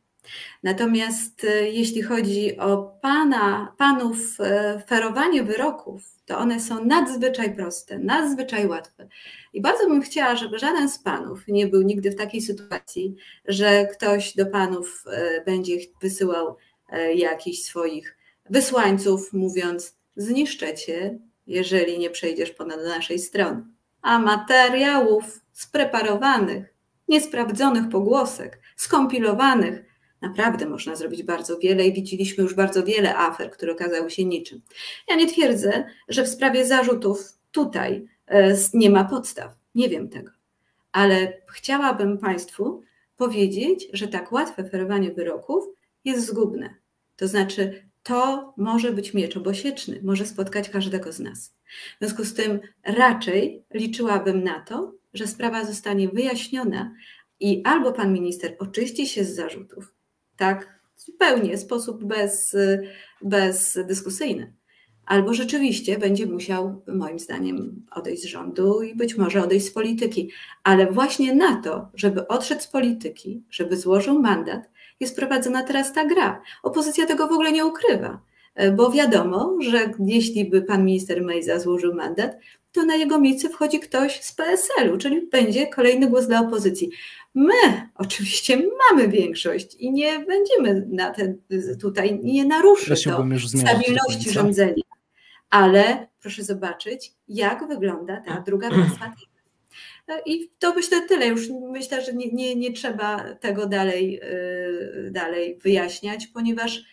[0.62, 4.38] Natomiast jeśli chodzi o pana, panów
[4.86, 9.08] ferowanie wyroków, to one są nadzwyczaj proste, nadzwyczaj łatwe.
[9.52, 13.86] I bardzo bym chciała, żeby żaden z panów nie był nigdy w takiej sytuacji, że
[13.86, 16.56] ktoś do panów e, będzie wysyłał
[16.88, 18.16] e, jakichś swoich
[18.50, 23.64] wysłańców, mówiąc: Zniszczę cię, jeżeli nie przejdziesz ponad naszej strony.
[24.02, 26.74] A materiałów spreparowanych
[27.08, 29.84] niesprawdzonych pogłosek, skompilowanych,
[30.28, 34.60] naprawdę można zrobić bardzo wiele i widzieliśmy już bardzo wiele afer, które okazały się niczym.
[35.08, 39.52] Ja nie twierdzę, że w sprawie zarzutów tutaj e, nie ma podstaw.
[39.74, 40.30] Nie wiem tego.
[40.92, 42.82] Ale chciałabym Państwu
[43.16, 45.64] powiedzieć, że tak łatwe ferowanie wyroków
[46.04, 46.74] jest zgubne.
[47.16, 51.54] To znaczy, to może być miecz obosieczny, może spotkać każdego z nas.
[51.96, 56.94] W związku z tym raczej liczyłabym na to, że sprawa zostanie wyjaśniona
[57.40, 59.94] i albo pan minister oczyści się z zarzutów,
[60.36, 62.56] tak, zupełnie, sposób bez,
[63.22, 64.52] bezdyskusyjny,
[65.06, 70.30] albo rzeczywiście będzie musiał, moim zdaniem, odejść z rządu i być może odejść z polityki.
[70.62, 74.62] Ale właśnie na to, żeby odszedł z polityki, żeby złożył mandat,
[75.00, 76.42] jest prowadzona teraz ta gra.
[76.62, 78.20] Opozycja tego w ogóle nie ukrywa,
[78.76, 82.32] bo wiadomo, że jeśli by pan minister Mejza złożył mandat,
[82.72, 86.90] to na jego miejsce wchodzi ktoś z PSL-u, czyli będzie kolejny głos dla opozycji.
[87.34, 91.38] My oczywiście mamy większość i nie będziemy na ten,
[91.80, 93.24] tutaj, nie naruszy to
[93.58, 94.82] stabilności rządzenia.
[95.50, 99.12] Ale proszę zobaczyć, jak wygląda ta druga warstwa
[100.08, 101.26] no i to myślę tyle.
[101.26, 106.84] Już myślę, że nie, nie, nie trzeba tego dalej, yy, dalej wyjaśniać, ponieważ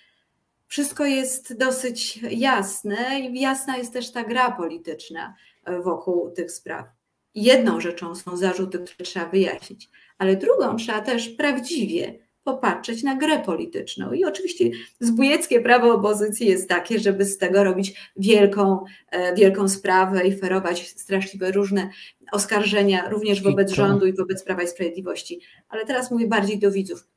[0.67, 5.35] wszystko jest dosyć jasne i jasna jest też ta gra polityczna
[5.83, 6.87] wokół tych spraw.
[7.35, 9.89] Jedną rzeczą są zarzuty, które trzeba wyjaśnić,
[10.21, 14.13] ale drugą trzeba też prawdziwie popatrzeć na grę polityczną.
[14.13, 14.65] I oczywiście
[14.99, 20.89] zbójeckie prawo opozycji jest takie, żeby z tego robić wielką, e, wielką sprawę i ferować
[20.89, 21.89] straszliwe różne
[22.31, 25.41] oskarżenia również wobec rządu i wobec Prawa i Sprawiedliwości.
[25.69, 27.07] Ale teraz mówię bardziej do widzów.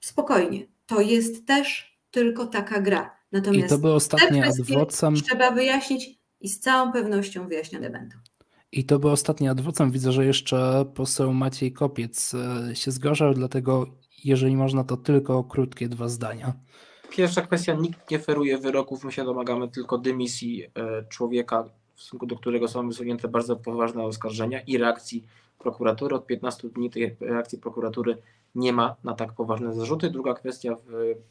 [0.00, 3.16] Spokojnie, to jest też tylko taka gra.
[3.32, 5.14] Natomiast I to by ostatnie adwocem.
[5.14, 8.16] Trzeba wyjaśnić i z całą pewnością wyjaśnione będą.
[8.72, 9.90] I to był ostatni adwocem.
[9.90, 13.86] Widzę, że jeszcze poseł Maciej Kopiec e, się zgłaszał, dlatego
[14.24, 16.52] jeżeli można, to tylko krótkie dwa zdania.
[17.10, 21.64] Pierwsza kwestia, nikt nie feruje wyroków, my się domagamy tylko dymisji e, człowieka,
[21.94, 25.24] w stosunku do którego są wysunięte bardzo poważne oskarżenia i reakcji
[25.58, 26.14] prokuratury.
[26.14, 28.16] Od 15 dni tej reakcji prokuratury
[28.54, 30.10] nie ma na tak poważne zarzuty.
[30.10, 30.76] Druga kwestia,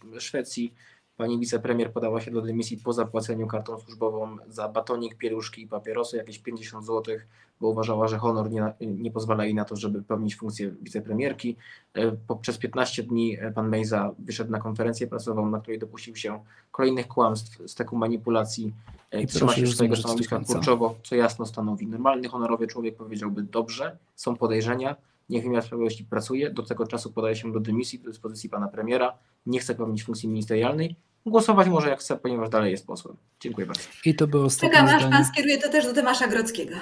[0.04, 0.74] w Szwecji
[1.22, 6.18] Pani wicepremier podała się do dymisji po zapłaceniu kartą służbową za batonik, pieluszki i papierosy,
[6.18, 7.16] jakieś 50 zł,
[7.60, 11.56] bo uważała, że honor nie, nie pozwala jej na to, żeby pełnić funkcję wicepremierki.
[11.94, 12.12] E,
[12.42, 16.40] Przez 15 dni e, pan Mejza wyszedł na konferencję prasową, na której dopuścił się
[16.72, 18.74] kolejnych kłamstw, steku manipulacji,
[19.12, 21.88] e, I trzyma się swojego stanowiska kurczowo, co jasno stanowi.
[21.88, 24.96] Normalny, honorowy człowiek powiedziałby dobrze, są podejrzenia,
[25.32, 29.18] niech wymiar sprawiedliwości pracuje, do tego czasu podaje się do dymisji do dyspozycji pana premiera,
[29.46, 33.18] nie chce pełnić funkcji ministerialnej, głosować może jak chce, ponieważ dalej jest posłem.
[33.40, 33.84] Dziękuję bardzo.
[34.06, 36.76] I to było ostatnie Czekam, aż pan skieruje to też do Tomasza Grodzkiego.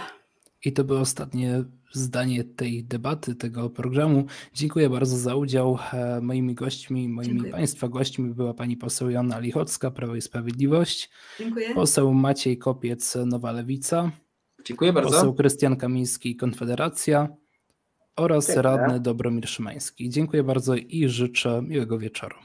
[0.66, 4.26] I to było ostatnie zdanie tej debaty, tego programu.
[4.54, 5.80] Dziękuję bardzo za udział.
[5.94, 7.52] E, moimi gośćmi, moimi Dziękuję.
[7.52, 11.10] Państwa gośćmi była pani poseł Joanna Lichocka, Prawo i Sprawiedliwość.
[11.40, 11.76] Dziękuję.
[11.76, 14.12] Poseł Maciej Kopiec, Nowa Lewica.
[14.66, 15.10] Dziękuję bardzo.
[15.10, 17.30] Poseł Krystian Kamiński, Konfederacja
[18.16, 18.62] oraz Dziękuję.
[18.62, 20.10] radny Dobromir Szymański.
[20.10, 22.40] Dziękuję bardzo i życzę miłego wieczoru.